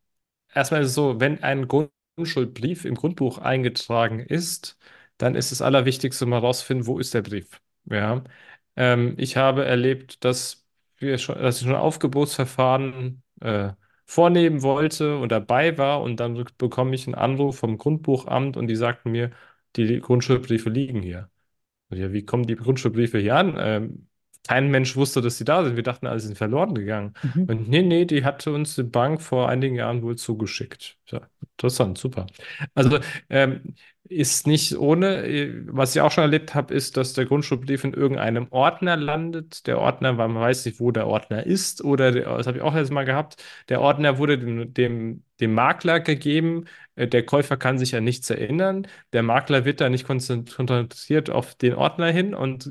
erstmal 0.54 0.82
ist 0.82 0.90
es 0.90 0.96
so, 0.96 1.20
wenn 1.20 1.44
ein 1.44 1.68
Grundschuldbrief 1.68 2.86
im 2.86 2.96
Grundbuch 2.96 3.38
eingetragen 3.40 4.20
ist, 4.20 4.78
dann 5.18 5.36
ist 5.36 5.52
das 5.52 5.62
Allerwichtigste 5.62 6.26
mal 6.26 6.40
rausfinden, 6.40 6.88
wo 6.88 7.00
ist 7.00 7.14
der 7.14 7.22
Brief. 7.22 7.62
Ja. 7.86 8.24
Ähm, 8.76 9.16
ich 9.18 9.38
habe 9.38 9.66
erlebt, 9.66 10.24
dass 10.24 10.66
wir 10.98 11.18
schon, 11.18 11.38
dass 11.40 11.58
ich 11.62 11.68
schon 11.68 11.76
Aufgebotsverfahren 11.76 13.24
äh, 13.42 13.72
vornehmen 14.06 14.62
wollte 14.64 15.18
und 15.18 15.32
dabei 15.32 15.78
war 15.78 16.02
und 16.02 16.20
dann 16.20 16.44
bekomme 16.58 16.96
ich 16.96 17.08
einen 17.08 17.16
Anruf 17.16 17.58
vom 17.60 17.78
Grundbuchamt 17.78 18.58
und 18.58 18.68
die 18.68 18.76
sagten 18.76 19.12
mir, 19.12 19.32
die 19.76 20.00
Grundschuldbriefe 20.00 20.70
liegen 20.70 21.02
hier. 21.02 21.30
Und 21.90 21.98
Ja, 21.98 22.12
wie 22.14 22.26
kommen 22.26 22.46
die 22.48 22.56
Grundschulbriefe 22.56 23.20
hier 23.20 23.36
an? 23.36 23.56
Ähm, 23.60 24.08
kein 24.48 24.70
Mensch 24.70 24.96
wusste, 24.96 25.22
dass 25.22 25.38
sie 25.38 25.46
da 25.46 25.64
sind. 25.64 25.76
Wir 25.76 25.84
dachten, 25.84 26.08
alle 26.08 26.20
sind 26.20 26.38
verloren 26.38 26.76
gegangen. 26.76 27.14
Mhm. 27.24 27.46
Und 27.48 27.68
nee, 27.70 27.82
nee, 27.82 28.06
die 28.06 28.24
hatte 28.24 28.52
uns 28.54 28.76
die 28.76 28.84
Bank 28.84 29.22
vor 29.22 29.50
einigen 29.50 29.76
Jahren 29.76 30.04
wohl 30.04 30.16
zugeschickt. 30.18 30.98
Ja, 31.08 31.22
interessant, 31.58 31.98
super. 31.98 32.28
Also 32.76 33.00
ähm, 33.30 33.76
ist 34.08 34.48
nicht 34.48 34.78
ohne, 34.78 35.64
was 35.68 35.96
ich 35.96 36.02
auch 36.02 36.12
schon 36.12 36.24
erlebt 36.24 36.54
habe, 36.56 36.74
ist, 36.74 36.96
dass 36.98 37.14
der 37.14 37.26
Grundschulbrief 37.26 37.84
in 37.84 37.94
irgendeinem 37.94 38.48
Ordner 38.52 38.96
landet. 38.98 39.66
Der 39.68 39.80
Ordner, 39.80 40.18
weil 40.18 40.28
man 40.30 40.42
weiß 40.44 40.66
nicht, 40.66 40.80
wo 40.80 40.92
der 40.92 41.08
Ordner 41.08 41.46
ist, 41.46 41.84
oder 41.84 42.12
der, 42.12 42.26
das 42.38 42.48
habe 42.48 42.58
ich 42.58 42.64
auch 42.64 42.76
erst 42.76 42.92
mal 42.92 43.06
gehabt, 43.06 43.44
der 43.70 43.82
Ordner 43.82 44.18
wurde 44.20 44.38
dem, 44.38 44.74
dem, 44.74 45.24
dem 45.40 45.54
Makler 45.54 46.00
gegeben. 46.00 46.66
Äh, 46.96 47.08
Der 47.08 47.26
Käufer 47.26 47.58
kann 47.58 47.78
sich 47.80 47.96
an 47.96 48.04
nichts 48.04 48.30
erinnern. 48.30 48.88
Der 49.14 49.24
Makler 49.24 49.66
wird 49.66 49.82
da 49.82 49.90
nicht 49.90 50.06
konzentriert 50.06 51.30
auf 51.30 51.56
den 51.56 51.74
Ordner 51.76 52.08
hin 52.12 52.34
und 52.36 52.70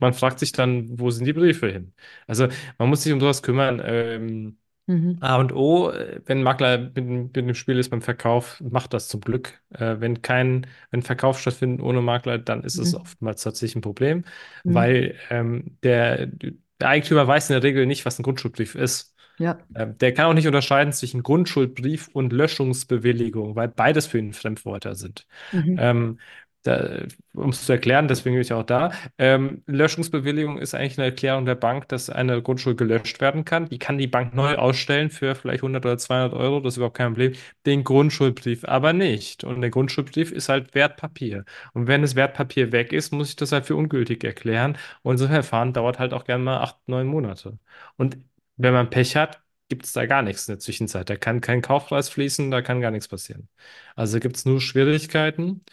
man 0.00 0.12
fragt 0.14 0.38
sich 0.38 0.52
dann, 0.52 0.98
wo 0.98 1.10
sind 1.10 1.24
die 1.26 1.32
Briefe 1.32 1.68
hin? 1.70 1.92
Also 2.26 2.48
man 2.78 2.88
muss 2.88 3.02
sich 3.02 3.12
um 3.12 3.20
sowas 3.20 3.42
kümmern. 3.42 3.80
Ähm, 3.84 4.58
Mhm. 4.86 5.20
A 5.20 5.36
und 5.38 5.52
O, 5.54 5.90
äh, 5.90 6.20
wenn 6.26 6.38
ein 6.40 6.42
Makler 6.44 6.78
mit, 6.78 6.96
dem- 6.96 7.22
mit 7.24 7.36
dem 7.36 7.54
Spiel 7.54 7.78
ist 7.78 7.88
beim 7.90 8.02
Verkauf, 8.02 8.60
macht 8.60 8.92
das 8.92 9.08
zum 9.08 9.20
Glück. 9.22 9.60
Äh, 9.70 9.96
wenn 10.00 10.20
kein, 10.22 10.66
wenn 10.90 11.02
Verkauf 11.02 11.40
stattfindet 11.40 11.80
ohne 11.84 12.02
Makler, 12.02 12.38
dann 12.38 12.62
ist 12.64 12.78
es 12.78 12.94
Mhm. 12.94 13.00
oftmals 13.00 13.42
tatsächlich 13.42 13.76
ein 13.76 13.80
Problem, 13.82 14.24
Mhm. 14.64 14.72
weil 14.72 15.16
ähm, 15.30 15.78
der, 15.82 16.26
der 16.26 16.52
Eigentümer 16.88 17.26
weiß 17.26 17.48
in 17.50 17.54
der 17.54 17.62
Regel 17.62 17.86
nicht, 17.86 18.04
was 18.04 18.18
ein 18.18 18.22
Grundschuldbrief 18.24 18.74
ist. 18.74 19.14
Ja. 19.38 19.58
Ähm, 19.74 19.98
der 19.98 20.14
kann 20.14 20.26
auch 20.26 20.34
nicht 20.34 20.46
unterscheiden 20.46 20.92
zwischen 20.92 21.22
Grundschuldbrief 21.22 22.08
und 22.12 22.32
Löschungsbewilligung, 22.32 23.56
weil 23.56 23.68
beides 23.68 24.06
für 24.06 24.18
ihn 24.18 24.32
Fremdwörter 24.32 24.94
sind. 24.94 25.26
Mhm. 25.52 25.76
Ähm, 25.76 26.18
um 27.34 27.50
es 27.50 27.64
zu 27.66 27.72
erklären, 27.72 28.08
deswegen 28.08 28.34
bin 28.34 28.42
ich 28.42 28.52
auch 28.52 28.62
da. 28.64 28.92
Ähm, 29.18 29.62
Löschungsbewilligung 29.66 30.58
ist 30.58 30.74
eigentlich 30.74 30.98
eine 30.98 31.06
Erklärung 31.06 31.44
der 31.46 31.54
Bank, 31.54 31.88
dass 31.88 32.10
eine 32.10 32.42
Grundschuld 32.42 32.78
gelöscht 32.78 33.20
werden 33.20 33.44
kann. 33.44 33.68
Die 33.68 33.78
kann 33.78 33.98
die 33.98 34.06
Bank 34.06 34.34
neu 34.34 34.56
ausstellen 34.56 35.10
für 35.10 35.34
vielleicht 35.34 35.62
100 35.62 35.84
oder 35.84 35.98
200 35.98 36.32
Euro, 36.34 36.60
das 36.60 36.74
ist 36.74 36.76
überhaupt 36.78 36.96
kein 36.96 37.12
Problem. 37.12 37.32
Den 37.66 37.84
Grundschuldbrief 37.84 38.64
aber 38.64 38.92
nicht. 38.92 39.44
Und 39.44 39.60
der 39.60 39.70
Grundschuldbrief 39.70 40.32
ist 40.32 40.48
halt 40.48 40.74
Wertpapier. 40.74 41.44
Und 41.72 41.86
wenn 41.86 42.02
das 42.02 42.14
Wertpapier 42.16 42.72
weg 42.72 42.92
ist, 42.92 43.12
muss 43.12 43.28
ich 43.30 43.36
das 43.36 43.52
halt 43.52 43.66
für 43.66 43.76
ungültig 43.76 44.24
erklären. 44.24 44.76
Und 45.02 45.18
so 45.18 45.24
ein 45.26 45.30
Verfahren 45.30 45.72
dauert 45.72 45.98
halt 45.98 46.12
auch 46.12 46.24
gerne 46.24 46.44
mal 46.44 46.58
acht, 46.60 46.76
neun 46.88 47.06
Monate. 47.06 47.58
Und 47.96 48.16
wenn 48.56 48.72
man 48.72 48.90
Pech 48.90 49.16
hat, 49.16 49.42
gibt 49.68 49.84
es 49.84 49.92
da 49.92 50.06
gar 50.06 50.22
nichts 50.22 50.46
in 50.48 50.52
der 50.54 50.58
Zwischenzeit. 50.60 51.10
Da 51.10 51.16
kann 51.16 51.40
kein 51.40 51.60
Kaufpreis 51.62 52.08
fließen, 52.08 52.50
da 52.50 52.62
kann 52.62 52.80
gar 52.80 52.90
nichts 52.90 53.08
passieren. 53.08 53.48
Also 53.96 54.20
gibt 54.20 54.36
es 54.36 54.44
nur 54.44 54.60
Schwierigkeiten. 54.60 55.64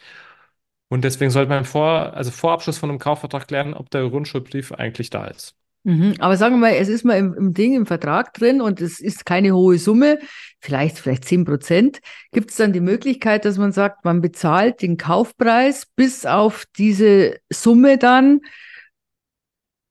Und 0.93 1.03
deswegen 1.03 1.31
sollte 1.31 1.49
man 1.49 1.65
vor, 1.65 2.13
also 2.13 2.29
vor 2.29 2.51
Abschluss 2.51 2.77
von 2.77 2.91
einem 2.91 2.99
Kaufvertrag 2.99 3.47
klären, 3.47 3.73
ob 3.73 3.89
der 3.89 4.07
Grundschuldbrief 4.07 4.71
eigentlich 4.73 5.09
da 5.09 5.25
ist. 5.25 5.55
Mhm. 5.85 6.13
Aber 6.19 6.37
sagen 6.37 6.53
wir 6.53 6.59
mal, 6.59 6.75
es 6.75 6.87
ist 6.87 7.03
mal 7.03 7.17
im, 7.17 7.33
im 7.33 7.53
Ding, 7.55 7.73
im 7.73 7.87
Vertrag 7.87 8.31
drin 8.35 8.61
und 8.61 8.79
es 8.79 8.99
ist 8.99 9.25
keine 9.25 9.55
hohe 9.55 9.79
Summe, 9.79 10.19
vielleicht, 10.59 10.99
vielleicht 10.99 11.25
10 11.25 11.45
Prozent. 11.45 11.99
Gibt 12.31 12.51
es 12.51 12.57
dann 12.57 12.73
die 12.73 12.79
Möglichkeit, 12.79 13.43
dass 13.43 13.57
man 13.57 13.71
sagt, 13.71 14.05
man 14.05 14.21
bezahlt 14.21 14.83
den 14.83 14.97
Kaufpreis 14.97 15.87
bis 15.95 16.27
auf 16.27 16.65
diese 16.77 17.39
Summe 17.49 17.97
dann? 17.97 18.41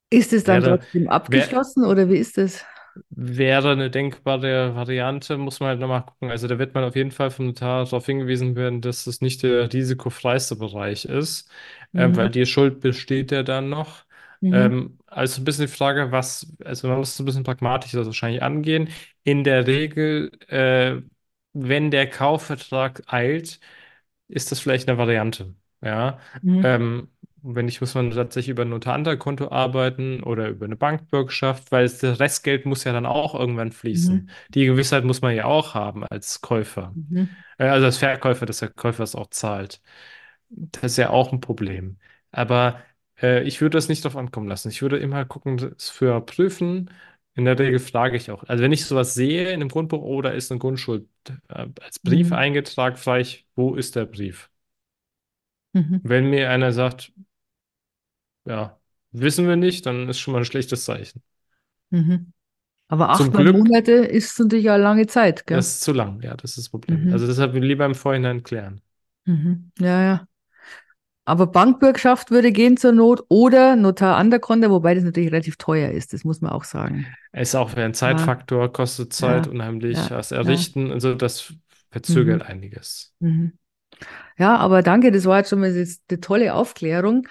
Ist 0.08 0.32
es 0.32 0.44
dann 0.44 0.62
Wäre, 0.62 0.78
trotzdem 0.78 1.06
wär, 1.06 1.12
abgeschlossen 1.12 1.84
oder 1.84 2.10
wie 2.10 2.18
ist 2.18 2.38
das? 2.38 2.64
Wäre 3.10 3.72
eine 3.72 3.90
denkbare 3.90 4.74
Variante, 4.74 5.38
muss 5.38 5.60
man 5.60 5.70
halt 5.70 5.80
nochmal 5.80 6.04
gucken. 6.04 6.30
Also 6.30 6.48
da 6.48 6.58
wird 6.58 6.74
man 6.74 6.84
auf 6.84 6.96
jeden 6.96 7.10
Fall 7.12 7.30
vom 7.30 7.46
Notar 7.46 7.84
darauf 7.84 8.06
hingewiesen 8.06 8.56
werden, 8.56 8.80
dass 8.80 9.04
das 9.04 9.20
nicht 9.20 9.42
der 9.42 9.72
risikofreiste 9.72 10.56
Bereich 10.56 11.04
ist, 11.04 11.50
äh, 11.94 12.08
weil 12.14 12.28
Mhm. 12.28 12.30
die 12.30 12.46
Schuld 12.46 12.80
besteht 12.80 13.30
ja 13.32 13.42
dann 13.42 13.68
noch. 13.70 14.04
Mhm. 14.42 14.74
Ähm, 14.74 14.98
also 15.06 15.40
ein 15.40 15.44
bisschen 15.44 15.66
die 15.66 15.72
Frage, 15.72 16.12
was, 16.12 16.46
also 16.64 16.88
man 16.88 16.98
muss 16.98 17.18
ein 17.18 17.24
bisschen 17.26 17.44
pragmatisch 17.44 17.92
das 17.92 18.06
wahrscheinlich 18.06 18.42
angehen. 18.42 18.88
In 19.24 19.44
der 19.44 19.66
Regel, 19.66 20.30
äh, 20.48 21.00
wenn 21.54 21.90
der 21.90 22.08
Kaufvertrag 22.10 23.02
eilt, 23.12 23.60
ist 24.28 24.50
das 24.52 24.60
vielleicht 24.60 24.88
eine 24.88 24.98
Variante. 24.98 25.54
Ja. 25.82 26.18
Mhm. 26.42 26.62
Ähm, 26.62 27.08
wenn 27.42 27.66
nicht, 27.66 27.80
muss 27.80 27.94
man 27.94 28.10
tatsächlich 28.10 28.50
über 28.50 28.62
ein 28.62 28.68
Notar-Konto 28.70 29.50
arbeiten 29.50 30.22
oder 30.22 30.48
über 30.48 30.66
eine 30.66 30.76
Bankbürgschaft, 30.76 31.72
weil 31.72 31.88
das 31.88 32.02
Restgeld 32.20 32.66
muss 32.66 32.84
ja 32.84 32.92
dann 32.92 33.06
auch 33.06 33.34
irgendwann 33.34 33.72
fließen. 33.72 34.16
Mhm. 34.16 34.28
Die 34.54 34.66
Gewissheit 34.66 35.04
muss 35.04 35.22
man 35.22 35.34
ja 35.34 35.44
auch 35.46 35.74
haben 35.74 36.04
als 36.04 36.40
Käufer. 36.40 36.92
Mhm. 36.94 37.36
Äh, 37.58 37.66
also 37.68 37.86
als 37.86 37.98
Verkäufer, 37.98 38.46
dass 38.46 38.58
der 38.60 38.68
Käufer 38.70 39.02
es 39.04 39.14
auch 39.14 39.28
zahlt. 39.28 39.80
Das 40.50 40.92
ist 40.92 40.96
ja 40.98 41.10
auch 41.10 41.32
ein 41.32 41.40
Problem. 41.40 41.98
Aber 42.30 42.80
äh, 43.20 43.42
ich 43.44 43.60
würde 43.60 43.76
das 43.78 43.88
nicht 43.88 44.04
drauf 44.04 44.16
ankommen 44.16 44.48
lassen. 44.48 44.68
Ich 44.70 44.82
würde 44.82 44.98
immer 44.98 45.24
gucken, 45.24 45.56
das 45.58 45.90
für 45.90 46.20
prüfen. 46.24 46.90
In 47.34 47.44
der 47.46 47.58
Regel 47.58 47.78
frage 47.78 48.16
ich 48.16 48.30
auch. 48.30 48.44
Also 48.44 48.62
wenn 48.62 48.72
ich 48.72 48.84
sowas 48.84 49.14
sehe 49.14 49.48
in 49.48 49.54
einem 49.60 49.68
Grundbuch, 49.68 50.02
oh, 50.02 50.20
da 50.22 50.30
ist 50.30 50.50
eine 50.50 50.58
Grundschuld 50.60 51.08
äh, 51.48 51.66
als 51.80 51.98
Brief 51.98 52.30
Mhm. 52.30 52.32
eingetragen, 52.32 52.96
frage 52.96 53.22
ich, 53.22 53.46
wo 53.56 53.74
ist 53.74 53.96
der 53.96 54.04
Brief? 54.06 54.50
Mhm. 55.74 56.00
Wenn 56.02 56.30
mir 56.30 56.50
einer 56.50 56.72
sagt, 56.72 57.12
ja, 58.44 58.80
wissen 59.12 59.46
wir 59.48 59.56
nicht, 59.56 59.86
dann 59.86 60.08
ist 60.08 60.18
schon 60.20 60.32
mal 60.32 60.38
ein 60.40 60.44
schlechtes 60.44 60.84
Zeichen. 60.84 61.22
Mhm. 61.90 62.32
Aber 62.88 63.10
acht, 63.10 63.34
Monate 63.34 63.92
ist 63.92 64.38
natürlich 64.40 64.66
ja 64.66 64.76
lange 64.76 65.06
Zeit, 65.08 65.46
gell? 65.46 65.58
das 65.58 65.68
ist 65.68 65.80
zu 65.82 65.92
lang. 65.92 66.20
Ja, 66.22 66.34
das 66.36 66.52
ist 66.52 66.58
das 66.58 66.68
Problem. 66.70 67.06
Also 67.10 67.26
Mhm. 67.26 67.26
deshalb 67.26 67.54
lieber 67.54 67.84
im 67.86 67.94
Vorhinein 67.94 68.42
klären. 68.42 68.82
Mhm. 69.26 69.70
Ja, 69.78 70.02
ja. 70.02 70.26
Aber 71.24 71.46
Bankbürgschaft 71.46 72.30
würde 72.30 72.50
gehen 72.52 72.76
zur 72.76 72.92
Not 72.92 73.24
oder 73.28 73.76
Notar 73.76 74.22
Konter, 74.40 74.70
wobei 74.70 74.94
das 74.94 75.04
natürlich 75.04 75.30
relativ 75.32 75.56
teuer 75.56 75.90
ist, 75.90 76.12
das 76.12 76.24
muss 76.24 76.40
man 76.40 76.50
auch 76.52 76.64
sagen. 76.64 77.06
Es 77.32 77.50
ist 77.50 77.54
auch 77.54 77.72
wieder 77.72 77.84
ein 77.84 77.94
Ja, 78.00 78.00
Zeitfaktor, 78.00 78.72
kostet 78.72 79.12
Zeit 79.12 79.46
ja, 79.46 79.48
unheimlich, 79.48 80.08
ja, 80.08 80.08
das 80.08 80.32
ja. 80.40 80.40
Errichten 80.40 80.90
und 80.90 81.00
so, 81.00 81.14
das 81.14 81.54
Mhm. 82.08 82.40
verzögert 82.40 82.42
einiges. 82.42 83.14
Mhm. 83.20 83.58
Ja, 84.38 84.56
aber 84.56 84.82
danke, 84.82 85.12
das 85.12 85.26
war 85.26 85.38
jetzt 85.38 85.50
schon 85.50 85.60
mal 85.60 85.70
eine 85.72 86.20
tolle 86.20 86.54
Aufklärung. 86.54 87.28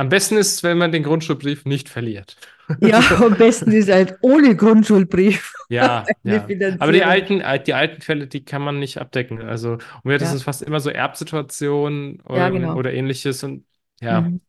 Am 0.00 0.08
besten 0.08 0.38
ist 0.38 0.54
es, 0.54 0.62
wenn 0.62 0.78
man 0.78 0.92
den 0.92 1.02
Grundschulbrief 1.02 1.66
nicht 1.66 1.90
verliert. 1.90 2.36
Ja, 2.78 2.98
am 3.20 3.36
besten 3.36 3.72
ist 3.72 3.90
halt 3.90 4.16
ohne 4.22 4.56
Grundschuldbrief 4.56 5.52
Ja, 5.68 6.16
ja. 6.24 6.52
Aber 6.78 6.92
die 6.92 7.04
alten, 7.04 7.40
äh, 7.40 7.62
die 7.62 7.74
alten 7.74 8.00
Fälle, 8.02 8.26
die 8.26 8.44
kann 8.44 8.62
man 8.62 8.78
nicht 8.78 8.98
abdecken. 8.98 9.42
Also, 9.42 9.74
und 9.74 9.80
wir 10.04 10.14
hatten 10.14 10.24
Ja, 10.24 10.34
es 10.34 10.42
fast 10.42 10.62
immer 10.62 10.80
so 10.80 10.90
Erbsituationen 10.90 12.22
ja, 12.32 12.48
ähm, 12.48 12.50
genau. 12.50 12.74
oder 12.74 12.92
ähnliches 12.92 13.42
und 13.44 13.66
ja, 14.00 14.32
Mhm. 14.32 14.40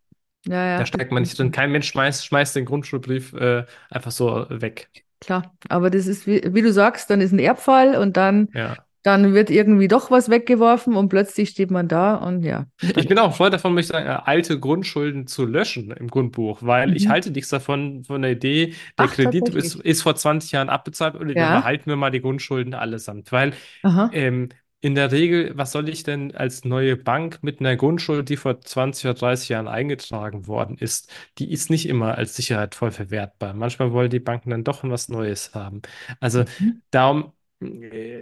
Ja, 0.47 0.65
da 0.75 0.85
ja, 0.85 0.89
das 0.89 0.89
steckt 0.89 1.11
man 1.11 1.23
nicht 1.23 1.37
drin. 1.39 1.51
Kein 1.51 1.71
Mensch 1.71 1.89
schmeißt, 1.89 2.25
schmeißt 2.25 2.55
den 2.55 2.65
Grundschulbrief 2.65 3.33
äh, 3.33 3.65
einfach 3.89 4.11
so 4.11 4.47
weg. 4.49 4.89
Klar, 5.19 5.55
aber 5.69 5.89
das 5.91 6.07
ist, 6.07 6.25
wie, 6.25 6.41
wie 6.53 6.61
du 6.63 6.73
sagst, 6.73 7.09
dann 7.09 7.21
ist 7.21 7.31
ein 7.31 7.39
Erbfall 7.39 7.95
und 7.95 8.17
dann, 8.17 8.49
Ja. 8.53 8.85
Dann 9.03 9.33
wird 9.33 9.49
irgendwie 9.49 9.87
doch 9.87 10.11
was 10.11 10.29
weggeworfen 10.29 10.95
und 10.95 11.09
plötzlich 11.09 11.49
steht 11.49 11.71
man 11.71 11.87
da 11.87 12.15
und 12.15 12.43
ja, 12.43 12.67
Ich 12.95 13.07
bin 13.07 13.19
auch 13.19 13.35
Freund 13.35 13.53
davon, 13.53 13.75
möchte 13.75 13.93
ich 13.93 13.97
sagen, 13.99 14.07
äh, 14.07 14.21
alte 14.27 14.59
Grundschulden 14.59 15.27
zu 15.27 15.45
löschen 15.45 15.91
im 15.91 16.07
Grundbuch, 16.07 16.59
weil 16.63 16.95
ich 16.95 17.09
Mhm. 17.09 17.09
halte 17.09 17.29
nichts 17.29 17.49
davon, 17.49 18.03
von 18.05 18.23
der 18.23 18.31
Idee, 18.31 18.73
der 18.97 19.07
Ach, 19.07 19.09
Kredit 19.09 19.49
ist, 19.49 19.75
ist 19.75 20.01
vor 20.01 20.15
20 20.15 20.51
Jahren 20.51 20.69
abbezahlt 20.69 21.15
und 21.15 21.27
dann 21.37 21.37
Ja, 21.37 21.51
behalten 21.51 21.85
wir 21.91 21.95
mal 21.95 22.09
die 22.09 22.21
Grundschulden 22.21 22.73
allesamt. 22.73 23.31
Weil 23.31 23.53
ähm, 24.09 24.49
in 24.81 24.95
der 24.95 25.11
Regel, 25.11 25.51
was 25.57 25.71
soll 25.73 25.89
ich 25.89 26.03
denn 26.03 26.35
als 26.35 26.65
neue 26.65 26.97
Bank 26.97 27.39
mit 27.43 27.59
einer 27.59 27.75
Grundschuld, 27.75 28.29
die 28.29 28.37
vor 28.37 28.61
20 28.61 29.05
oder 29.05 29.13
30 29.15 29.49
Jahren 29.49 29.67
eingetragen 29.67 30.47
worden 30.47 30.77
ist, 30.77 31.11
die 31.39 31.51
ist 31.51 31.69
nicht 31.69 31.87
immer 31.87 32.17
als 32.17 32.35
Sicherheit 32.35 32.75
voll 32.75 32.91
verwertbar. 32.91 33.53
Manchmal 33.53 33.91
wollen 33.93 34.09
die 34.09 34.19
Banken 34.19 34.49
dann 34.51 34.63
doch 34.63 34.83
was 34.83 35.09
Neues 35.09 35.53
haben. 35.55 35.81
Also 36.19 36.45
Mhm. 36.59 36.81
darum, 36.91 37.33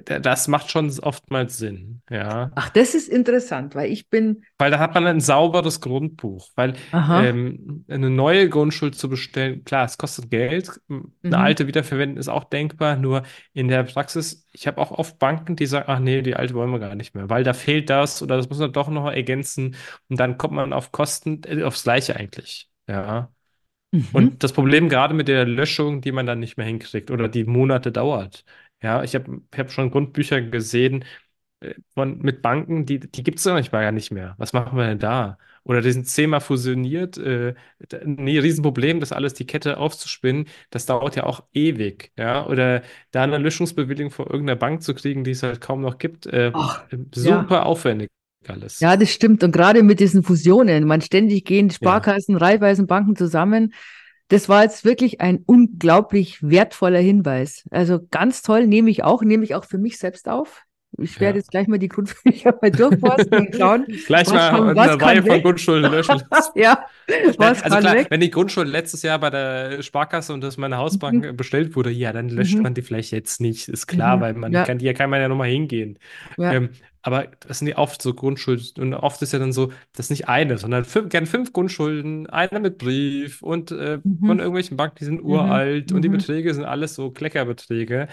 das 0.04 0.50
macht 0.50 0.70
schon 0.70 0.92
oftmals 1.00 1.58
Sinn, 1.58 2.02
ja. 2.10 2.52
Ach, 2.56 2.70
das 2.70 2.94
ist 2.94 3.08
interessant, 3.08 3.74
weil 3.74 3.90
ich 3.90 4.10
bin, 4.10 4.44
Weil 4.58 4.70
da 4.70 4.80
hat 4.80 4.94
man 4.94 5.08
ein 5.08 5.22
sauberes 5.22 5.80
Grundbuch. 5.80 6.50
Weil 6.56 6.74
ähm, 6.92 7.86
eine 7.88 8.10
neue 8.10 8.50
Grundschuld 8.50 8.96
zu 8.96 9.08
bestellen, 9.08 9.64
klar, 9.64 9.86
es 9.86 9.98
kostet 9.98 10.30
Geld. 10.30 10.70
Eine 10.90 11.04
mhm. 11.22 11.34
alte 11.34 11.68
wiederverwenden 11.68 12.18
ist 12.18 12.28
auch 12.28 12.44
denkbar. 12.44 12.98
Nur 12.98 13.24
in 13.54 13.70
der 13.70 13.84
Praxis, 13.84 14.46
ich 14.52 14.68
habe 14.68 14.82
auch 14.82 14.92
oft 14.92 15.20
Banken, 15.20 15.56
die 15.56 15.68
sagen, 15.68 15.86
ach 15.88 16.00
nee, 16.00 16.22
die 16.22 16.36
alte 16.36 16.54
wollen 16.54 16.72
wir 16.72 16.80
gar 16.80 16.96
nicht 16.96 17.16
mehr, 17.16 17.30
weil 17.30 17.46
da 17.46 17.54
fehlt 17.54 17.90
das 17.90 18.22
oder 18.22 18.36
das 18.36 18.50
muss 18.50 18.60
man 18.60 18.74
doch 18.74 18.90
noch 18.90 19.10
ergänzen. 19.10 19.76
Und 20.10 20.20
dann 20.20 20.38
kommt 20.38 20.54
man 20.54 20.74
auf 20.74 20.92
Kosten, 20.92 21.42
äh, 21.46 21.64
aufs 21.64 21.84
Gleiche 21.84 22.18
eigentlich. 22.18 22.70
Ja. 22.88 23.32
Mhm. 23.92 24.08
Und 24.12 24.44
das 24.44 24.54
Problem 24.54 24.90
gerade 24.90 25.14
mit 25.14 25.28
der 25.28 25.46
Löschung, 25.46 26.02
die 26.02 26.12
man 26.12 26.26
dann 26.26 26.40
nicht 26.40 26.58
mehr 26.58 26.66
hinkriegt 26.66 27.10
oder 27.10 27.28
die 27.28 27.46
Monate 27.46 27.92
dauert. 27.92 28.44
Ja, 28.82 29.04
ich 29.04 29.16
habe 29.16 29.42
ich 29.52 29.60
hab 29.60 29.72
schon 29.72 29.92
Grundbücher 29.92 30.42
gesehen, 30.42 31.04
äh, 31.62 31.74
von, 31.94 32.20
mit 32.20 32.42
Banken, 32.42 32.86
die, 32.86 33.00
die 33.00 33.24
gibt 33.24 33.40
es 33.40 33.44
doch 33.44 33.54
manchmal 33.54 33.84
gar 33.84 33.92
nicht 33.92 34.12
mehr. 34.12 34.36
Was 34.38 34.54
machen 34.54 34.78
wir 34.78 34.86
denn 34.88 35.00
da? 35.00 35.38
Oder 35.64 35.82
die 35.82 35.92
sind 35.92 36.08
zehnmal 36.08 36.42
fusioniert. 36.42 37.18
Äh, 37.18 37.54
nee, 38.06 38.40
Riesenproblem, 38.40 39.00
das 39.00 39.12
alles 39.12 39.34
die 39.34 39.46
Kette 39.46 39.78
aufzuspinnen, 39.78 40.48
das 40.70 40.86
dauert 40.86 41.16
ja 41.16 41.24
auch 41.24 41.44
ewig. 41.54 42.12
Ja? 42.18 42.46
Oder 42.48 42.82
da 43.12 43.24
eine 43.24 43.38
Löschungsbewilligung 43.38 44.12
von 44.12 44.26
irgendeiner 44.28 44.58
Bank 44.58 44.82
zu 44.82 44.94
kriegen, 44.96 45.24
die 45.24 45.32
es 45.32 45.44
halt 45.44 45.62
kaum 45.62 45.82
noch 45.82 45.98
gibt, 45.98 46.26
äh, 46.28 46.52
Ach, 46.54 46.84
ja. 46.92 46.98
super 47.12 47.66
aufwendig 47.66 48.10
alles. 48.48 48.80
Ja, 48.80 48.96
das 48.96 49.12
stimmt. 49.12 49.44
Und 49.44 49.52
gerade 49.52 49.84
mit 49.84 50.00
diesen 50.00 50.24
Fusionen, 50.24 50.86
man 50.86 51.02
ständig 51.02 51.46
gehen 51.46 51.68
Ja. 51.68 51.76
Sparkassen, 51.76 52.38
Raiffeisenbanken 52.38 53.16
zusammen. 53.16 53.74
Das 54.30 54.48
war 54.48 54.64
jetzt 54.64 54.86
wirklich 54.86 55.22
ein 55.22 55.44
unglaublich 55.46 56.38
wertvoller 56.42 57.00
Hinweis. 57.00 57.66
Also 57.72 58.00
ganz 58.12 58.42
toll, 58.42 58.68
nehme 58.68 58.90
ich 58.90 59.04
auch, 59.04 59.22
nehme 59.24 59.44
ich 59.44 59.56
auch 59.56 59.66
für 59.66 59.78
mich 59.78 59.98
selbst 59.98 60.30
auf. 60.30 60.64
Ich 60.98 61.20
werde 61.20 61.38
Ja. 61.38 61.42
jetzt 61.42 61.52
gleich 61.52 61.68
mal 61.68 61.78
die 61.78 61.88
Grundbücher 61.88 62.58
mal 62.62 62.72
durchforsten 62.72 63.38
und 63.48 63.56
schauen, 63.56 63.86
Gleich 64.08 64.28
mal 64.28 64.50
kann, 64.50 64.78
eine 64.78 65.02
Reihe 65.02 65.24
von. 65.24 65.42
Grundschulden 65.44 65.92
löschen. 65.92 66.24
Ja, 66.56 66.84
was 67.38 67.62
Also 67.64 67.78
klar, 67.78 67.96
weg. 67.96 68.08
wenn 68.10 68.20
die 68.22 68.32
Grundschuld 68.32 68.68
letztes 68.68 69.04
Jahr 69.04 69.20
bei 69.20 69.30
der 69.30 69.84
Sparkasse 69.84 70.34
und 70.34 70.42
das 70.42 70.58
meine 70.58 70.78
Hausbank 70.78 71.26
Mhm. 71.26 71.38
bestellt 71.38 71.76
wurde, 71.76 71.92
ja, 71.92 72.12
dann 72.12 72.30
löscht 72.30 72.56
Mhm. 72.56 72.64
man 72.64 72.74
die 72.74 72.82
vielleicht 72.82 73.12
jetzt 73.12 73.40
nicht. 73.40 73.68
Ist 73.70 73.86
klar, 73.88 74.18
Mhm. 74.18 74.22
weil 74.22 74.34
man 74.34 74.52
Ja, 74.52 74.64
kann, 74.64 74.80
die 74.80 74.92
kann 74.94 75.10
man 75.12 75.22
ja 75.22 75.28
nochmal 75.28 75.50
hingehen. 75.50 76.00
ja. 76.38 76.54
Ähm, 76.54 76.70
aber 77.14 77.28
das 77.48 77.60
sind 77.60 77.68
ja 77.68 77.78
oft 77.78 78.02
so 78.02 78.14
Grundschulden 78.14 78.84
und 78.84 78.94
oft 78.94 79.22
ist 79.22 79.34
ja 79.34 79.40
dann 79.40 79.52
so, 79.54 79.72
das 79.94 80.10
nicht 80.10 80.28
eine, 80.30 80.58
sondern 80.58 80.86
fünf, 80.86 81.10
gern 81.10 81.26
fünf 81.26 81.54
Grundschulden, 81.54 82.28
einer 82.30 82.60
mit 82.60 82.78
Brief 82.78 83.42
und 83.42 83.72
äh, 83.72 84.00
Mhm. 84.04 84.26
von 84.28 84.40
irgendwelchen 84.40 84.78
Banken, 84.78 84.96
die 85.00 85.06
sind 85.06 85.24
Mhm. 85.24 85.26
uralt 85.26 85.92
und 85.92 86.02
die 86.04 86.10
Mhm. 86.10 86.14
Beträge 86.14 86.54
sind 86.54 86.66
alles 86.66 86.96
so 86.96 87.12
Kleckerbeträge. 87.12 88.08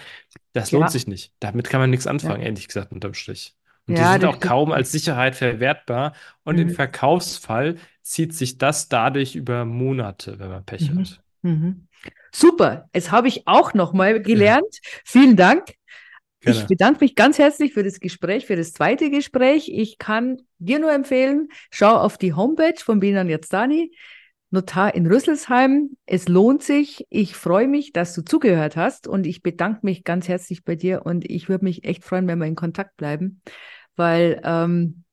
Das 0.53 0.71
Ja. 0.71 0.79
lohnt 0.79 0.91
sich 0.91 1.07
nicht. 1.07 1.33
Damit 1.39 1.69
kann 1.69 1.79
man 1.81 1.89
nichts 1.89 2.05
Ja. 2.05 2.11
anfangen, 2.11 2.41
ehrlich 2.41 2.67
gesagt, 2.67 2.91
unterm 2.91 3.13
Strich. 3.13 3.55
Und 3.87 3.97
die 3.97 4.01
Ja, 4.01 4.11
sind 4.13 4.23
das 4.23 4.35
auch 4.35 4.39
kaum 4.39 4.71
als 4.71 4.91
Sicherheit 4.91 5.35
verwertbar. 5.35 6.13
Und 6.43 6.59
im 6.59 6.69
Mhm. 6.69 6.71
Verkaufsfall 6.71 7.77
zieht 8.01 8.33
sich 8.33 8.57
das 8.57 8.89
dadurch 8.89 9.35
über 9.35 9.65
Monate, 9.65 10.39
wenn 10.39 10.49
man 10.49 10.65
Pech 10.65 10.89
Mhm. 10.91 10.99
hat. 10.99 11.21
Mhm. 11.43 11.87
Super, 12.31 12.89
jetzt 12.93 13.11
habe 13.11 13.27
ich 13.27 13.47
auch 13.47 13.73
noch 13.73 13.93
mal 13.93 14.13
Ja, 14.13 14.19
gelernt. 14.19 14.79
Vielen 15.05 15.35
Dank. 15.35 15.73
Ich 16.39 16.53
gerne. 16.53 16.67
bedanke 16.67 17.03
mich 17.03 17.15
ganz 17.15 17.39
herzlich 17.39 17.73
für 17.73 17.83
das 17.83 17.99
Gespräch, 17.99 18.45
für 18.45 18.55
das 18.55 18.73
zweite 18.73 19.09
Gespräch. 19.09 19.69
Ich 19.73 19.97
kann 19.97 20.37
dir 20.59 20.79
nur 20.79 20.93
empfehlen, 20.93 21.49
schau 21.71 21.95
auf 21.95 22.17
die 22.17 22.33
Homepage 22.33 22.79
von 22.79 22.99
Binan 22.99 23.27
Yazdani, 23.27 23.91
Notar 24.51 24.93
in 24.95 25.07
Rüsselsheim. 25.07 25.97
Es 26.05 26.27
lohnt 26.27 26.63
sich. 26.63 27.05
Ich 27.09 27.35
freue 27.35 27.67
mich, 27.67 27.91
dass 27.91 28.13
du 28.13 28.23
zugehört 28.23 28.77
hast 28.77 29.07
und 29.07 29.25
ich 29.25 29.41
bedanke 29.41 29.79
mich 29.83 30.03
ganz 30.03 30.27
herzlich 30.27 30.63
bei 30.63 30.75
dir 30.75 31.05
und 31.05 31.29
ich 31.29 31.49
würde 31.49 31.65
mich 31.65 31.85
echt 31.85 32.03
freuen, 32.03 32.27
wenn 32.27 32.39
wir 32.39 32.45
in 32.45 32.55
Kontakt 32.55 32.97
bleiben, 32.97 33.41
weil 33.95 34.39
ähm, 34.43 35.03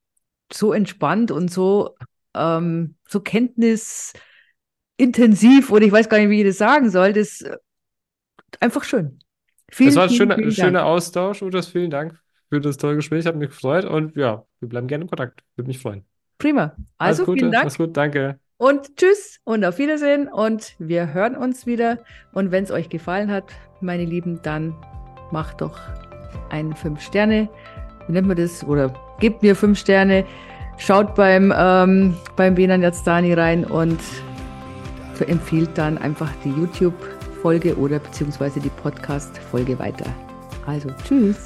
so 0.53 0.73
entspannt 0.73 1.31
und 1.31 1.51
so, 1.51 1.95
ähm, 2.35 2.95
so 3.09 3.19
kenntnisintensiv 3.19 5.71
oder 5.71 5.85
ich 5.85 5.91
weiß 5.91 6.07
gar 6.07 6.19
nicht, 6.19 6.29
wie 6.29 6.41
ich 6.41 6.47
das 6.47 6.59
sagen 6.59 6.91
soll, 6.91 7.13
das 7.13 7.41
ist 7.41 7.49
einfach 8.59 8.83
schön. 8.83 9.19
Vielen, 9.75 9.95
war 9.95 10.03
ein 10.03 10.09
vielen, 10.09 10.17
schöner, 10.17 10.35
vielen 10.35 10.51
schöner 10.51 10.85
Austausch, 10.85 11.41
Udas. 11.41 11.67
Vielen 11.67 11.89
Dank 11.89 12.17
für 12.49 12.61
das 12.61 12.77
tolle 12.77 12.95
Gespräch. 12.95 13.25
Hat 13.25 13.35
mich 13.35 13.49
gefreut. 13.49 13.83
Und 13.83 14.15
ja, 14.15 14.45
wir 14.61 14.69
bleiben 14.69 14.87
gerne 14.87 15.03
in 15.03 15.09
Kontakt. 15.09 15.43
Würde 15.57 15.67
mich 15.67 15.79
freuen. 15.79 16.05
Prima. 16.37 16.75
Alles 16.97 17.19
Also 17.19 17.25
vielen 17.25 17.37
Gute, 17.47 17.51
Dank 17.51 17.63
mach's 17.65 17.77
gut, 17.77 17.97
danke. 17.97 18.39
und 18.57 18.95
tschüss 18.95 19.39
und 19.43 19.65
auf 19.65 19.77
Wiedersehen 19.77 20.29
und 20.29 20.75
wir 20.79 21.13
hören 21.13 21.35
uns 21.35 21.65
wieder. 21.65 21.99
Und 22.31 22.51
wenn 22.51 22.63
es 22.63 22.71
euch 22.71 22.87
gefallen 22.87 23.29
hat, 23.29 23.45
meine 23.81 24.05
Lieben, 24.05 24.39
dann 24.43 24.73
macht 25.31 25.59
doch 25.59 25.77
ein 26.49 26.73
5 26.73 27.01
Sterne, 27.01 27.49
wie 28.07 28.13
nennt 28.13 28.27
man 28.27 28.37
das? 28.37 28.63
Oder 28.63 28.93
gebt 29.19 29.43
mir 29.43 29.55
5 29.57 29.77
Sterne, 29.77 30.25
schaut 30.77 31.15
beim, 31.15 31.53
ähm, 31.57 32.15
beim 32.37 32.55
Benan 32.55 32.81
Yazdani 32.81 33.33
rein 33.33 33.65
und 33.65 33.99
empfiehlt 35.27 35.77
dann 35.77 35.97
einfach 35.97 36.31
die 36.43 36.49
YouTube-Folge 37.45 37.77
oder 37.77 37.99
beziehungsweise 37.99 38.59
die 38.59 38.69
Podcast-Folge 38.69 39.77
weiter. 39.77 40.05
Also 40.65 40.89
tschüss. 41.07 41.45